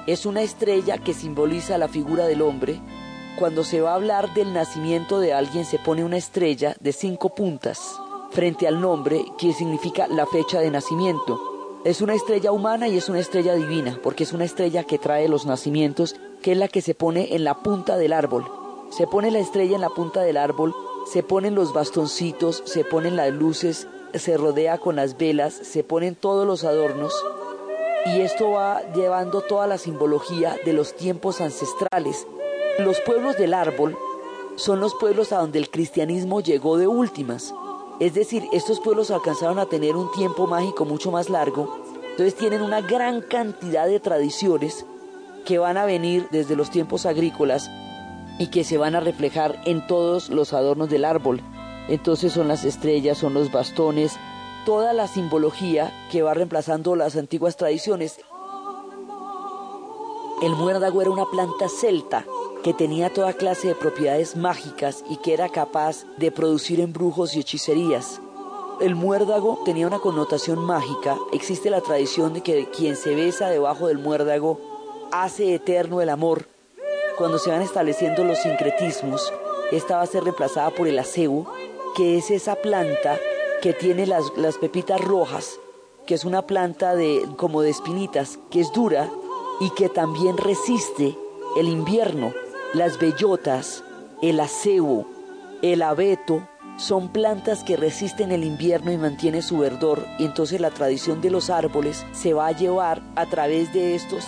[0.06, 2.80] es una estrella que simboliza la figura del hombre.
[3.38, 7.34] Cuando se va a hablar del nacimiento de alguien se pone una estrella de cinco
[7.34, 7.98] puntas
[8.30, 11.40] frente al nombre que significa la fecha de nacimiento.
[11.84, 15.28] Es una estrella humana y es una estrella divina, porque es una estrella que trae
[15.28, 18.44] los nacimientos, que es la que se pone en la punta del árbol.
[18.90, 20.74] Se pone la estrella en la punta del árbol,
[21.06, 23.86] se ponen los bastoncitos, se ponen las luces,
[24.18, 27.12] se rodea con las velas, se ponen todos los adornos
[28.06, 32.26] y esto va llevando toda la simbología de los tiempos ancestrales.
[32.78, 33.96] Los pueblos del árbol
[34.56, 37.52] son los pueblos a donde el cristianismo llegó de últimas.
[37.98, 42.62] Es decir, estos pueblos alcanzaron a tener un tiempo mágico mucho más largo, entonces tienen
[42.62, 44.86] una gran cantidad de tradiciones
[45.44, 47.70] que van a venir desde los tiempos agrícolas
[48.38, 51.40] y que se van a reflejar en todos los adornos del árbol.
[51.88, 54.16] Entonces son las estrellas, son los bastones,
[54.64, 58.18] toda la simbología que va reemplazando las antiguas tradiciones.
[60.42, 62.24] El muérdago era una planta celta
[62.62, 67.40] que tenía toda clase de propiedades mágicas y que era capaz de producir embrujos y
[67.40, 68.20] hechicerías.
[68.80, 71.16] El muérdago tenía una connotación mágica.
[71.32, 74.60] Existe la tradición de que quien se besa debajo del muérdago
[75.12, 76.46] hace eterno el amor.
[77.16, 79.32] Cuando se van estableciendo los sincretismos,
[79.70, 81.50] esta va a ser reemplazada por el acebo,
[81.96, 83.18] que es esa planta
[83.62, 85.58] que tiene las, las pepitas rojas,
[86.06, 89.08] que es una planta de, como de espinitas, que es dura
[89.60, 91.16] y que también resiste
[91.56, 92.34] el invierno.
[92.74, 93.82] Las bellotas,
[94.20, 95.06] el acebo,
[95.62, 100.70] el abeto son plantas que resisten el invierno y mantienen su verdor y entonces la
[100.70, 104.24] tradición de los árboles se va a llevar a través de estos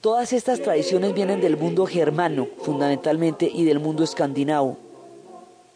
[0.00, 4.76] Todas estas tradiciones vienen del mundo germano, fundamentalmente, y del mundo escandinavo.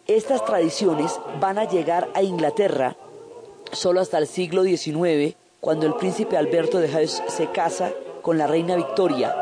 [0.07, 2.97] Estas tradiciones van a llegar a Inglaterra
[3.73, 5.37] solo hasta el siglo XIX,
[5.67, 7.91] cuando el príncipe Alberto de Hesse se casa
[8.23, 9.35] con la reina Victoria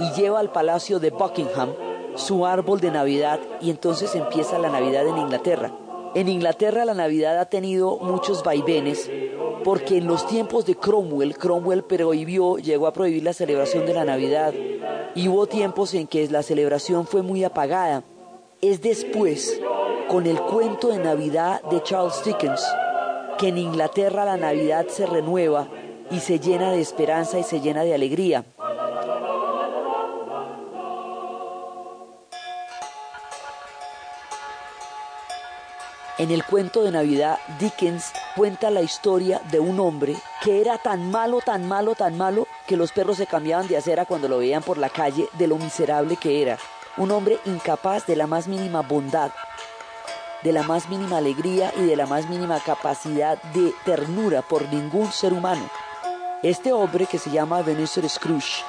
[0.00, 1.74] y lleva al palacio de Buckingham
[2.14, 5.70] su árbol de Navidad y entonces empieza la Navidad en Inglaterra.
[6.14, 9.10] En Inglaterra la Navidad ha tenido muchos vaivenes
[9.64, 14.06] porque en los tiempos de Cromwell, Cromwell prohibió, llegó a prohibir la celebración de la
[14.06, 14.54] Navidad
[15.14, 18.02] y hubo tiempos en que la celebración fue muy apagada.
[18.62, 19.60] Es después,
[20.08, 22.66] con el cuento de Navidad de Charles Dickens,
[23.38, 25.68] que en Inglaterra la Navidad se renueva
[26.10, 28.44] y se llena de esperanza y se llena de alegría.
[36.18, 41.10] En el cuento de Navidad, Dickens cuenta la historia de un hombre que era tan
[41.10, 44.62] malo, tan malo, tan malo, que los perros se cambiaban de acera cuando lo veían
[44.62, 46.56] por la calle de lo miserable que era.
[46.96, 49.30] Un hombre incapaz de la más mínima bondad,
[50.42, 55.10] de la más mínima alegría y de la más mínima capacidad de ternura por ningún
[55.12, 55.68] ser humano.
[56.42, 58.62] Este hombre que se llama Ebenezer Scrooge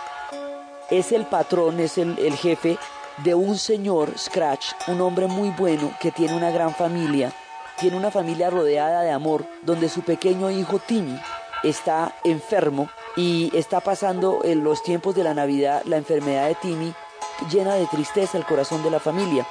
[0.89, 2.77] es el patrón, es el, el jefe
[3.23, 7.31] de un señor Scratch, un hombre muy bueno que tiene una gran familia,
[7.79, 11.19] tiene una familia rodeada de amor, donde su pequeño hijo Timmy
[11.63, 16.93] está enfermo y está pasando en los tiempos de la Navidad la enfermedad de Timmy
[17.51, 19.45] llena de tristeza el corazón de la familia.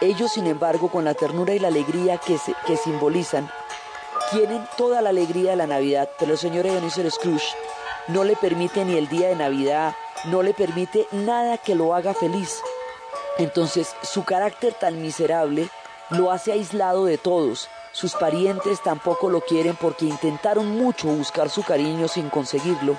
[0.00, 3.50] Ellos, sin embargo, con la ternura y la alegría que, que simbolizan,
[4.30, 7.54] tienen toda la alegría de la Navidad, pero el señor Ebenezer Scrooge
[8.08, 9.94] no le permite ni el día de Navidad,
[10.26, 12.62] no le permite nada que lo haga feliz.
[13.38, 15.68] Entonces su carácter tan miserable
[16.10, 17.68] lo hace aislado de todos.
[17.92, 22.96] Sus parientes tampoco lo quieren porque intentaron mucho buscar su cariño sin conseguirlo.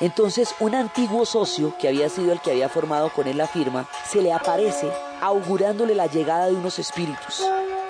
[0.00, 3.88] Entonces un antiguo socio, que había sido el que había formado con él la firma,
[4.08, 4.88] se le aparece
[5.20, 7.42] augurándole la llegada de unos espíritus.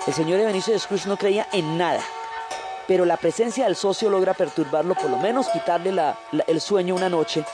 [0.07, 2.01] El señor Ebenezer Scrooge no creía en nada,
[2.87, 5.93] pero la presencia del socio logra perturbarlo, por lo menos quitarle
[6.47, 7.45] el sueño una noche,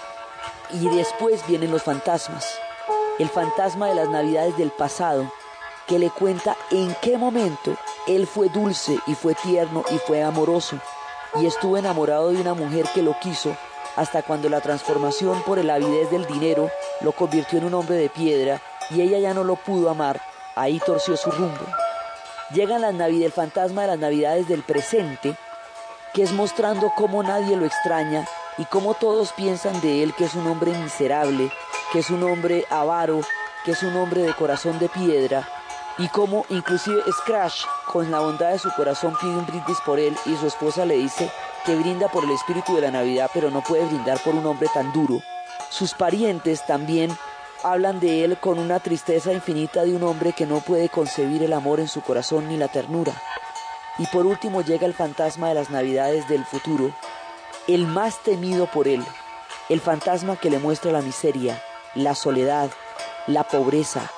[0.72, 2.48] y después vienen los fantasmas.
[3.20, 5.30] El fantasma de las navidades del pasado,
[5.86, 7.76] que le cuenta en qué momento
[8.08, 10.78] él fue dulce y fue tierno y fue amoroso,
[11.42, 13.54] y estuvo enamorado de una mujer que lo quiso
[13.96, 16.70] hasta cuando la transformación por el avidez del dinero
[17.02, 20.22] lo convirtió en un hombre de piedra y ella ya no lo pudo amar,
[20.56, 21.66] ahí torció su rumbo.
[22.52, 25.36] Llegan las navidades, el fantasma de las navidades del presente,
[26.14, 28.28] que es mostrando cómo nadie lo extraña
[28.58, 31.52] y cómo todos piensan de él que es un hombre miserable,
[31.92, 33.22] que es un hombre avaro,
[33.64, 35.48] que es un hombre de corazón de piedra,
[35.98, 40.16] y cómo inclusive Scratch, con la bondad de su corazón, pide un brindis por él
[40.26, 41.32] y su esposa le dice
[41.66, 44.70] que brinda por el espíritu de la Navidad, pero no puede brindar por un hombre
[44.74, 45.22] tan duro.
[45.70, 47.16] Sus parientes también
[47.64, 51.54] hablan de él con una tristeza infinita de un hombre que no puede concebir el
[51.54, 53.14] amor en su corazón ni la ternura.
[53.98, 56.92] Y por último llega el fantasma de las Navidades del futuro,
[57.68, 59.04] el más temido por él,
[59.70, 61.62] el fantasma que le muestra la miseria,
[61.96, 62.70] la soledad,
[63.26, 64.12] la pobreza,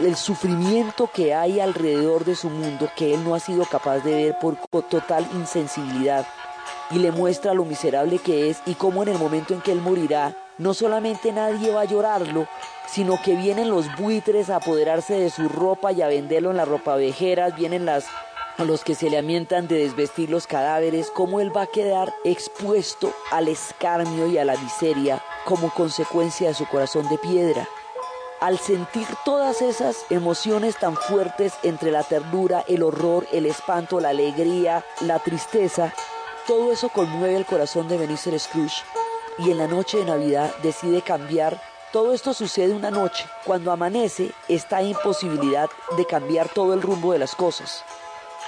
[0.00, 4.24] el sufrimiento que hay alrededor de su mundo que él no ha sido capaz de
[4.24, 6.26] ver por total insensibilidad
[6.90, 9.80] y le muestra lo miserable que es y cómo en el momento en que él
[9.80, 12.46] morirá, no solamente nadie va a llorarlo,
[12.88, 16.68] sino que vienen los buitres a apoderarse de su ropa y a venderlo en las
[16.68, 18.06] ropavejeras, vienen las
[18.58, 23.12] los que se le amientan de desvestir los cadáveres, cómo él va a quedar expuesto
[23.30, 27.68] al escarnio y a la miseria como consecuencia de su corazón de piedra.
[28.40, 34.10] Al sentir todas esas emociones tan fuertes entre la ternura, el horror, el espanto, la
[34.10, 35.94] alegría, la tristeza,
[36.46, 38.82] todo eso conmueve el corazón de Benicer Scrooge
[39.38, 41.60] y en la noche de Navidad decide cambiar.
[41.92, 43.24] Todo esto sucede una noche.
[43.44, 47.84] Cuando amanece está imposibilidad de cambiar todo el rumbo de las cosas.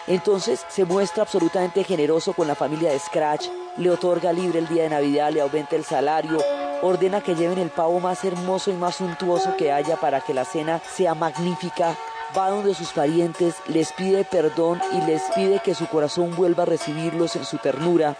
[0.06, 3.46] Entonces se muestra absolutamente generoso con la familia de Scratch,
[3.78, 6.38] le otorga libre el día de Navidad, le aumenta el salario,
[6.82, 10.44] ordena que lleven el pavo más hermoso y más suntuoso que haya para que la
[10.44, 11.96] cena sea magnífica,
[12.36, 16.66] va donde sus parientes, les pide perdón y les pide que su corazón vuelva a
[16.66, 18.16] recibirlos en su ternura.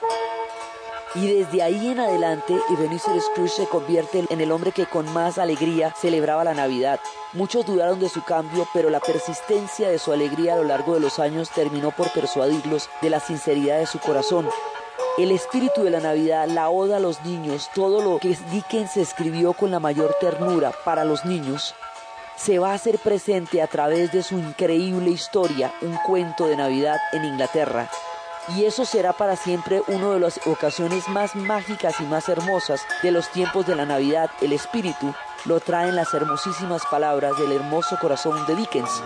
[1.17, 5.39] Y desde ahí en adelante, Ebenezer Scrooge se convierte en el hombre que con más
[5.39, 6.99] alegría celebraba la Navidad.
[7.33, 11.01] Muchos dudaron de su cambio, pero la persistencia de su alegría a lo largo de
[11.01, 14.49] los años terminó por persuadirlos de la sinceridad de su corazón.
[15.17, 19.53] El espíritu de la Navidad, la oda a los niños, todo lo que Dickens escribió
[19.53, 21.77] con la mayor ternura para los niños,
[22.37, 26.97] se va a hacer presente a través de su increíble historia, un cuento de Navidad
[27.13, 27.89] en Inglaterra.
[28.57, 33.11] Y eso será para siempre una de las ocasiones más mágicas y más hermosas de
[33.11, 34.31] los tiempos de la Navidad.
[34.43, 35.15] El espíritu
[35.47, 39.03] lo traen las hermosísimas palabras del hermoso corazón de Dickens.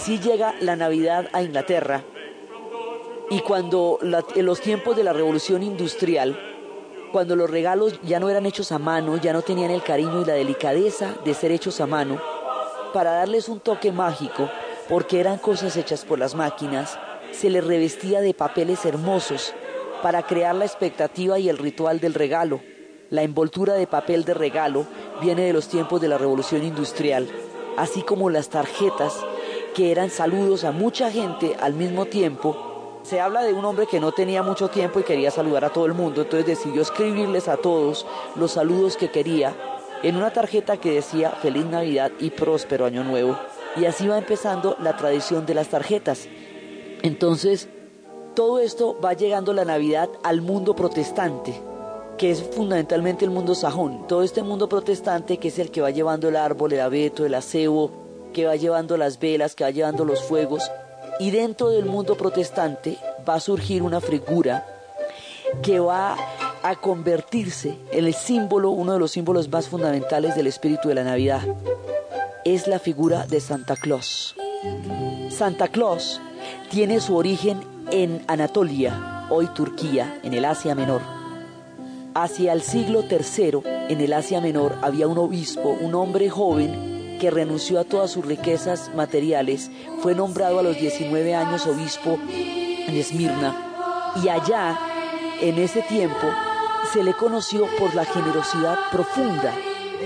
[0.00, 2.02] Así llega la Navidad a Inglaterra
[3.28, 3.98] y cuando
[4.34, 6.40] en los tiempos de la revolución industrial,
[7.12, 10.24] cuando los regalos ya no eran hechos a mano, ya no tenían el cariño y
[10.24, 12.18] la delicadeza de ser hechos a mano,
[12.94, 14.48] para darles un toque mágico,
[14.88, 16.98] porque eran cosas hechas por las máquinas,
[17.32, 19.52] se les revestía de papeles hermosos
[20.02, 22.62] para crear la expectativa y el ritual del regalo.
[23.10, 24.86] La envoltura de papel de regalo
[25.20, 27.28] viene de los tiempos de la revolución industrial,
[27.76, 29.22] así como las tarjetas
[29.74, 33.00] que eran saludos a mucha gente al mismo tiempo.
[33.02, 35.86] Se habla de un hombre que no tenía mucho tiempo y quería saludar a todo
[35.86, 38.06] el mundo, entonces decidió escribirles a todos
[38.36, 39.54] los saludos que quería
[40.02, 43.38] en una tarjeta que decía Feliz Navidad y próspero Año Nuevo.
[43.76, 46.28] Y así va empezando la tradición de las tarjetas.
[47.02, 47.68] Entonces,
[48.34, 51.54] todo esto va llegando la Navidad al mundo protestante,
[52.18, 54.06] que es fundamentalmente el mundo sajón.
[54.06, 57.34] Todo este mundo protestante que es el que va llevando el árbol, el abeto, el
[57.34, 60.70] acebo, que va llevando las velas, que va llevando los fuegos.
[61.18, 64.66] Y dentro del mundo protestante va a surgir una figura
[65.62, 66.16] que va
[66.62, 71.04] a convertirse en el símbolo, uno de los símbolos más fundamentales del espíritu de la
[71.04, 71.42] Navidad.
[72.44, 74.34] Es la figura de Santa Claus.
[75.30, 76.20] Santa Claus
[76.70, 77.60] tiene su origen
[77.90, 81.00] en Anatolia, hoy Turquía, en el Asia Menor.
[82.14, 86.89] Hacia el siglo III, en el Asia Menor, había un obispo, un hombre joven
[87.20, 92.96] que renunció a todas sus riquezas materiales, fue nombrado a los 19 años obispo en
[92.96, 93.54] Esmirna
[94.24, 94.78] y allá,
[95.40, 96.26] en ese tiempo,
[96.92, 99.54] se le conoció por la generosidad profunda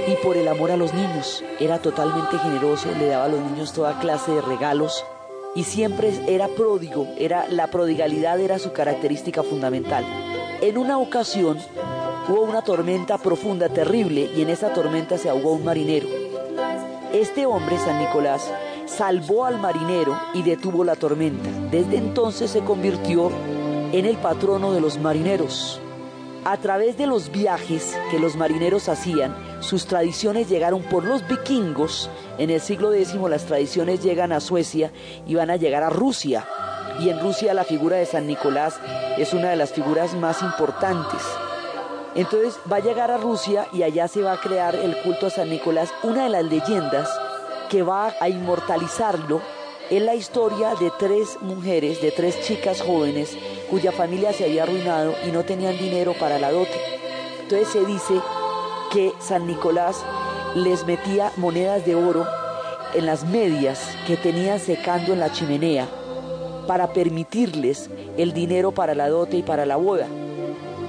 [0.07, 1.43] y por el amor a los niños.
[1.59, 5.05] Era totalmente generoso, le daba a los niños toda clase de regalos
[5.55, 10.05] y siempre era pródigo, era la prodigalidad era su característica fundamental.
[10.61, 11.59] En una ocasión
[12.29, 16.09] hubo una tormenta profunda, terrible, y en esa tormenta se ahogó un marinero.
[17.15, 18.53] Este hombre, San Nicolás,
[18.87, 21.49] salvó al marinero y detuvo la tormenta.
[21.71, 23.31] Desde entonces se convirtió
[23.93, 25.81] en el patrono de los marineros.
[26.45, 32.11] A través de los viajes que los marineros hacían, sus tradiciones llegaron por los vikingos.
[32.37, 34.91] En el siglo X las tradiciones llegan a Suecia
[35.25, 36.45] y van a llegar a Rusia.
[36.99, 38.81] Y en Rusia la figura de San Nicolás
[39.19, 41.23] es una de las figuras más importantes.
[42.15, 45.31] Entonces va a llegar a Rusia y allá se va a crear el culto a
[45.31, 47.09] San Nicolás, una de las leyendas
[47.71, 49.41] que va a inmortalizarlo
[49.91, 53.37] es la historia de tres mujeres, de tres chicas jóvenes
[53.69, 56.81] cuya familia se había arruinado y no tenían dinero para la dote.
[57.43, 58.15] Entonces se dice
[58.93, 60.03] que San Nicolás
[60.55, 62.27] les metía monedas de oro
[62.95, 65.89] en las medias que tenían secando en la chimenea
[66.67, 70.07] para permitirles el dinero para la dote y para la boda.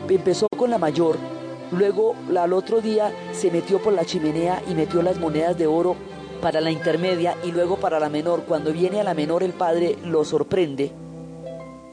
[0.07, 1.17] Empezó la mayor,
[1.71, 5.95] luego al otro día se metió por la chimenea y metió las monedas de oro
[6.41, 8.43] para la intermedia y luego para la menor.
[8.43, 10.91] Cuando viene a la menor el padre lo sorprende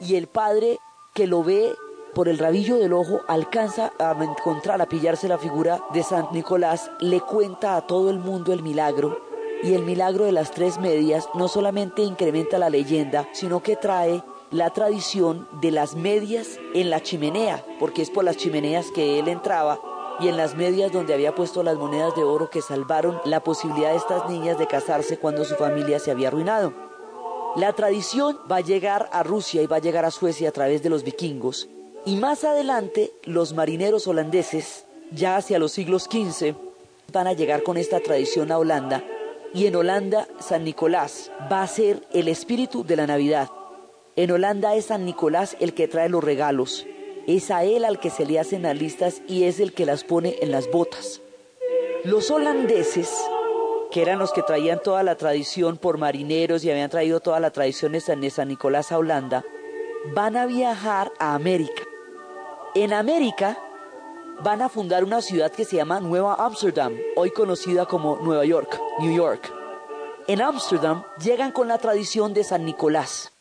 [0.01, 0.79] y el padre
[1.14, 1.73] que lo ve
[2.14, 6.91] por el rabillo del ojo alcanza a encontrar, a pillarse la figura de San Nicolás,
[7.01, 9.18] le cuenta a todo el mundo el milagro
[9.62, 14.23] y el milagro de las tres medias no solamente incrementa la leyenda, sino que trae
[14.53, 19.28] la tradición de las medias en la chimenea, porque es por las chimeneas que él
[19.28, 19.80] entraba
[20.20, 23.90] y en las medias donde había puesto las monedas de oro que salvaron la posibilidad
[23.90, 26.74] de estas niñas de casarse cuando su familia se había arruinado.
[27.57, 30.82] La tradición va a llegar a Rusia y va a llegar a Suecia a través
[30.82, 31.68] de los vikingos
[32.05, 36.55] y más adelante los marineros holandeses, ya hacia los siglos XV,
[37.12, 39.03] van a llegar con esta tradición a Holanda
[39.55, 43.50] y en Holanda San Nicolás va a ser el espíritu de la Navidad.
[44.15, 46.87] En Holanda es San Nicolás el que trae los regalos.
[47.27, 50.05] Es a él al que se le hacen las listas y es el que las
[50.05, 51.23] pone en las botas.
[52.05, 53.11] Los holandeses,
[53.91, 57.53] que eran los que traían toda la tradición por marineros y habían traído toda la
[57.53, 58.01] tradición de
[58.31, 59.47] San Nicolás a Holanda,
[60.15, 61.83] van a viajar a América.
[62.75, 63.59] En América
[64.43, 68.79] van a fundar una ciudad que se llama Nueva Amsterdam, hoy conocida como Nueva York,
[68.99, 69.51] New York.
[70.27, 73.32] En Amsterdam llegan con la tradición de San Nicolás.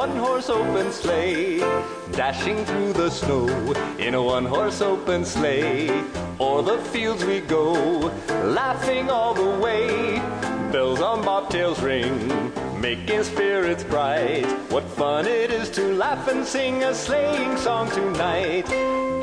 [0.00, 1.58] A one-horse open sleigh.
[2.12, 3.46] Dashing through the snow
[3.98, 5.90] in a one-horse open sleigh.
[6.40, 7.72] O'er the fields we go,
[8.60, 10.18] laughing all the way.
[10.72, 12.14] Bells on bobtails ring,
[12.80, 14.46] making spirits bright.
[14.70, 18.68] What fun it is to laugh and sing a sleighing song tonight.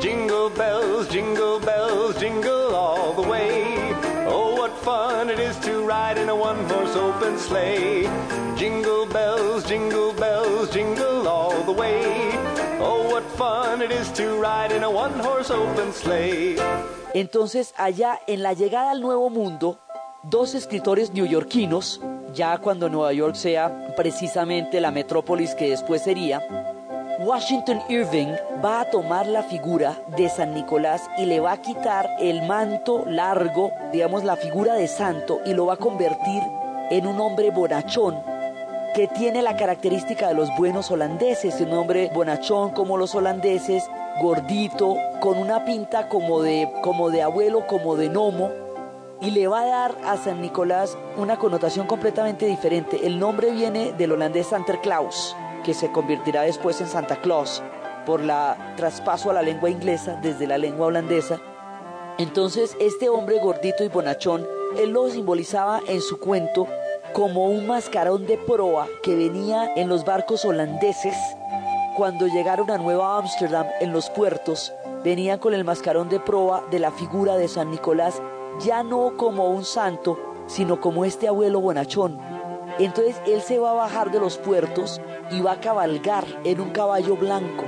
[0.00, 3.64] Jingle bells, jingle bells, jingle all the way.
[4.28, 4.54] Oh,
[4.88, 8.08] fun it is to ride in a one-horse open sleigh.
[8.56, 12.32] Jingle bells, jingle bells, jingle all the way.
[12.80, 16.56] Oh, what fun it is to ride in a one-horse open sleigh.
[17.12, 19.78] Entonces, allá en la llegada al Nuevo Mundo,
[20.22, 22.00] dos escritores neoyorquinos,
[22.32, 26.40] ya cuando Nueva York sea precisamente la metrópolis que después sería,
[27.18, 28.28] Washington Irving
[28.64, 33.04] va a tomar la figura de San Nicolás y le va a quitar el manto
[33.06, 36.40] largo, digamos la figura de santo, y lo va a convertir
[36.90, 38.22] en un hombre bonachón
[38.94, 43.90] que tiene la característica de los buenos holandeses, un hombre bonachón como los holandeses,
[44.22, 48.52] gordito, con una pinta como de, como de abuelo, como de gnomo,
[49.20, 53.04] y le va a dar a San Nicolás una connotación completamente diferente.
[53.04, 57.62] El nombre viene del holandés Santa Claus, que se convertirá después en Santa Claus
[58.06, 61.40] por la traspaso a la lengua inglesa desde la lengua holandesa.
[62.18, 64.46] Entonces este hombre gordito y bonachón,
[64.78, 66.66] él lo simbolizaba en su cuento
[67.12, 71.16] como un mascarón de proa que venía en los barcos holandeses
[71.96, 76.78] cuando llegaron a Nueva Ámsterdam en los puertos, venían con el mascarón de proa de
[76.78, 78.22] la figura de San Nicolás
[78.60, 82.18] ya no como un santo, sino como este abuelo bonachón,
[82.78, 85.00] Entonces él se va a bajar de los puertos
[85.30, 87.64] y va a cabalgar en un caballo blanco.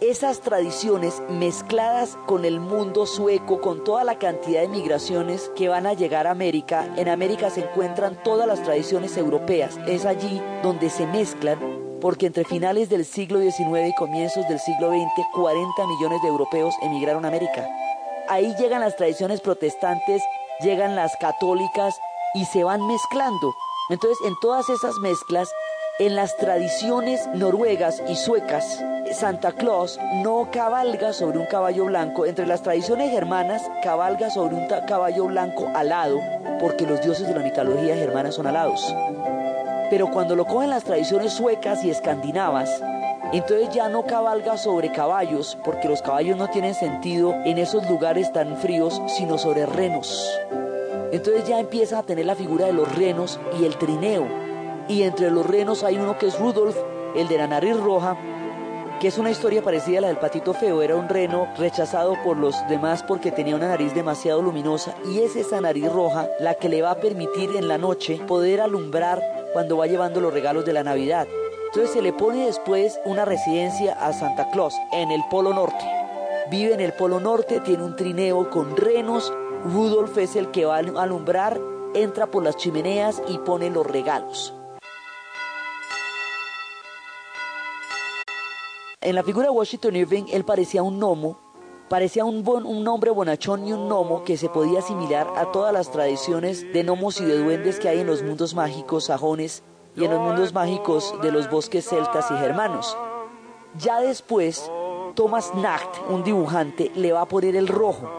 [0.00, 5.86] Esas tradiciones mezcladas con el mundo sueco, con toda la cantidad de migraciones que van
[5.86, 9.78] a llegar a América, en América se encuentran todas las tradiciones europeas.
[9.86, 14.90] Es allí donde se mezclan porque entre finales del siglo XIX y comienzos del siglo
[14.90, 17.66] XX, 40 millones de europeos emigraron a América.
[18.28, 20.22] Ahí llegan las tradiciones protestantes,
[20.60, 21.98] llegan las católicas
[22.34, 23.54] y se van mezclando.
[23.88, 25.52] Entonces, en todas esas mezclas,
[25.98, 28.82] en las tradiciones noruegas y suecas,
[29.12, 32.26] Santa Claus no cabalga sobre un caballo blanco.
[32.26, 36.20] Entre las tradiciones germanas, cabalga sobre un caballo blanco alado,
[36.60, 38.92] porque los dioses de la mitología germana son alados.
[39.88, 42.82] Pero cuando lo cogen las tradiciones suecas y escandinavas,
[43.32, 48.32] entonces ya no cabalga sobre caballos, porque los caballos no tienen sentido en esos lugares
[48.32, 50.28] tan fríos, sino sobre renos.
[51.12, 54.26] Entonces ya empieza a tener la figura de los renos y el trineo.
[54.88, 56.76] Y entre los renos hay uno que es Rudolf,
[57.14, 58.16] el de la nariz roja,
[59.00, 60.82] que es una historia parecida a la del patito feo.
[60.82, 65.36] Era un reno rechazado por los demás porque tenía una nariz demasiado luminosa y es
[65.36, 69.76] esa nariz roja la que le va a permitir en la noche poder alumbrar cuando
[69.76, 71.26] va llevando los regalos de la Navidad.
[71.66, 75.84] Entonces se le pone después una residencia a Santa Claus en el Polo Norte.
[76.50, 79.32] Vive en el Polo Norte, tiene un trineo con renos.
[79.72, 81.60] Rudolf es el que va a alumbrar,
[81.94, 84.54] entra por las chimeneas y pone los regalos.
[89.00, 91.38] En la figura de Washington Irving, él parecía un gnomo,
[91.88, 95.90] parecía un, un hombre bonachón y un gnomo que se podía asimilar a todas las
[95.90, 99.62] tradiciones de gnomos y de duendes que hay en los mundos mágicos sajones
[99.96, 102.96] y en los mundos mágicos de los bosques celtas y germanos.
[103.78, 104.70] Ya después,
[105.14, 108.10] Thomas Nacht, un dibujante, le va a poner el rojo,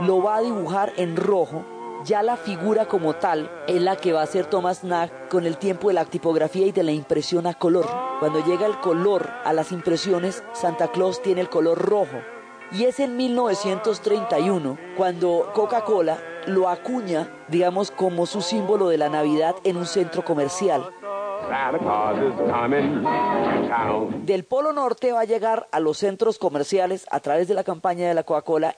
[0.00, 1.64] lo va a dibujar en rojo
[2.04, 5.56] ya la figura como tal es la que va a hacer Thomas Nacht con el
[5.56, 7.86] tiempo de la tipografía y de la impresión a color.
[8.20, 12.20] Cuando llega el color a las impresiones, Santa Claus tiene el color rojo.
[12.72, 19.54] Y es en 1931 cuando Coca-Cola lo acuña, digamos, como su símbolo de la Navidad
[19.64, 20.90] en un centro comercial.
[24.24, 28.08] Del Polo Norte va a llegar a los centros comerciales a través de la campaña
[28.08, 28.76] de la Coca-Cola.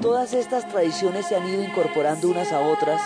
[0.00, 3.00] Todas estas tradiciones se han ido incorporando unas a otras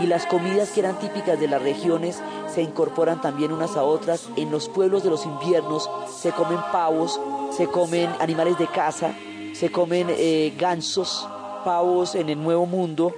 [0.00, 4.28] y las comidas que eran típicas de las regiones se incorporan también unas a otras.
[4.36, 7.20] En los pueblos de los inviernos se comen pavos,
[7.50, 9.12] se comen animales de caza,
[9.52, 11.28] se comen eh, gansos,
[11.64, 13.12] pavos en el Nuevo Mundo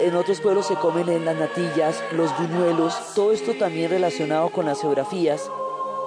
[0.00, 4.66] en otros pueblos se comen en las natillas, los buñuelos, todo esto también relacionado con
[4.66, 5.50] las geografías.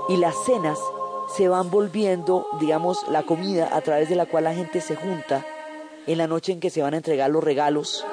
[0.08, 0.80] Y las cenas
[1.36, 5.46] se van volviendo, digamos, la comida a través de la cual la gente se junta
[6.08, 8.06] en la noche en que se van a entregar los regalos.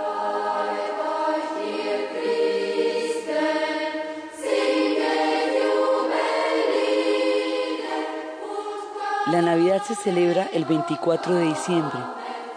[9.31, 11.99] La Navidad se celebra el 24 de diciembre.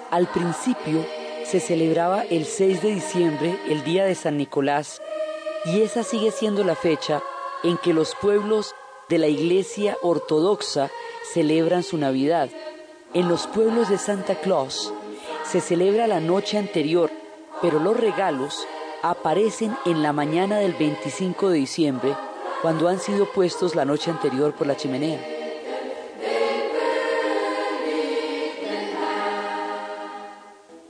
[0.09, 1.05] Al principio
[1.51, 5.01] se celebraba el 6 de diciembre, el día de San Nicolás,
[5.65, 7.21] y esa sigue siendo la fecha
[7.61, 8.73] en que los pueblos
[9.09, 10.89] de la Iglesia Ortodoxa
[11.33, 12.47] celebran su Navidad.
[13.13, 14.93] En los pueblos de Santa Claus
[15.43, 17.11] se celebra la noche anterior,
[17.61, 18.65] pero los regalos
[19.01, 22.15] aparecen en la mañana del 25 de diciembre,
[22.61, 25.40] cuando han sido puestos la noche anterior por la chimenea.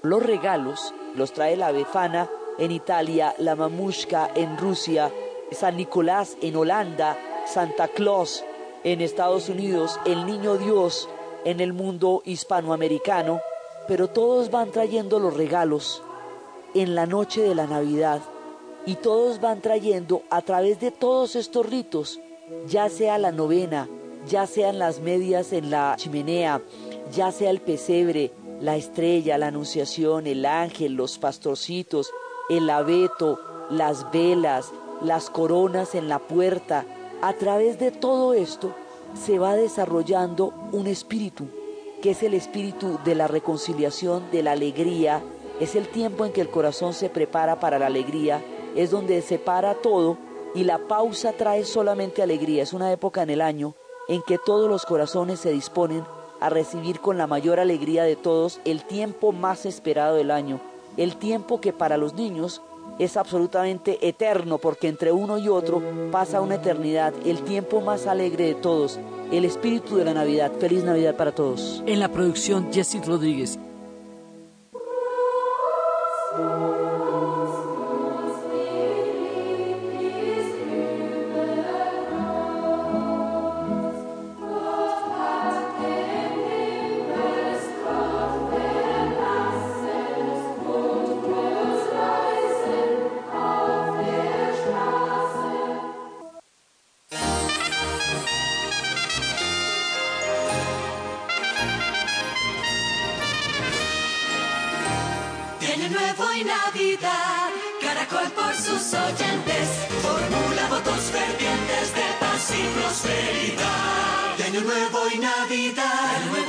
[0.03, 2.27] Los regalos los trae la Befana
[2.57, 5.11] en Italia, la Mamushka en Rusia,
[5.51, 8.43] San Nicolás en Holanda, Santa Claus
[8.83, 11.07] en Estados Unidos, el Niño Dios
[11.45, 13.41] en el mundo hispanoamericano,
[13.87, 16.01] pero todos van trayendo los regalos
[16.73, 18.21] en la noche de la Navidad
[18.87, 22.19] y todos van trayendo a través de todos estos ritos,
[22.67, 23.87] ya sea la novena,
[24.27, 26.59] ya sean las medias en la chimenea,
[27.11, 28.31] ya sea el pesebre,
[28.61, 32.11] la estrella, la anunciación, el ángel, los pastorcitos,
[32.49, 33.39] el abeto,
[33.69, 36.85] las velas, las coronas en la puerta.
[37.21, 38.73] A través de todo esto
[39.13, 41.47] se va desarrollando un espíritu,
[42.01, 45.23] que es el espíritu de la reconciliación, de la alegría.
[45.59, 48.43] Es el tiempo en que el corazón se prepara para la alegría,
[48.75, 50.17] es donde se para todo
[50.53, 52.63] y la pausa trae solamente alegría.
[52.63, 53.75] Es una época en el año
[54.07, 56.03] en que todos los corazones se disponen
[56.41, 60.59] a recibir con la mayor alegría de todos el tiempo más esperado del año,
[60.97, 62.61] el tiempo que para los niños
[62.99, 65.81] es absolutamente eterno porque entre uno y otro
[66.11, 68.99] pasa una eternidad, el tiempo más alegre de todos,
[69.31, 70.51] el espíritu de la Navidad.
[70.59, 71.81] Feliz Navidad para todos.
[71.85, 73.57] En la producción Jesse Rodríguez.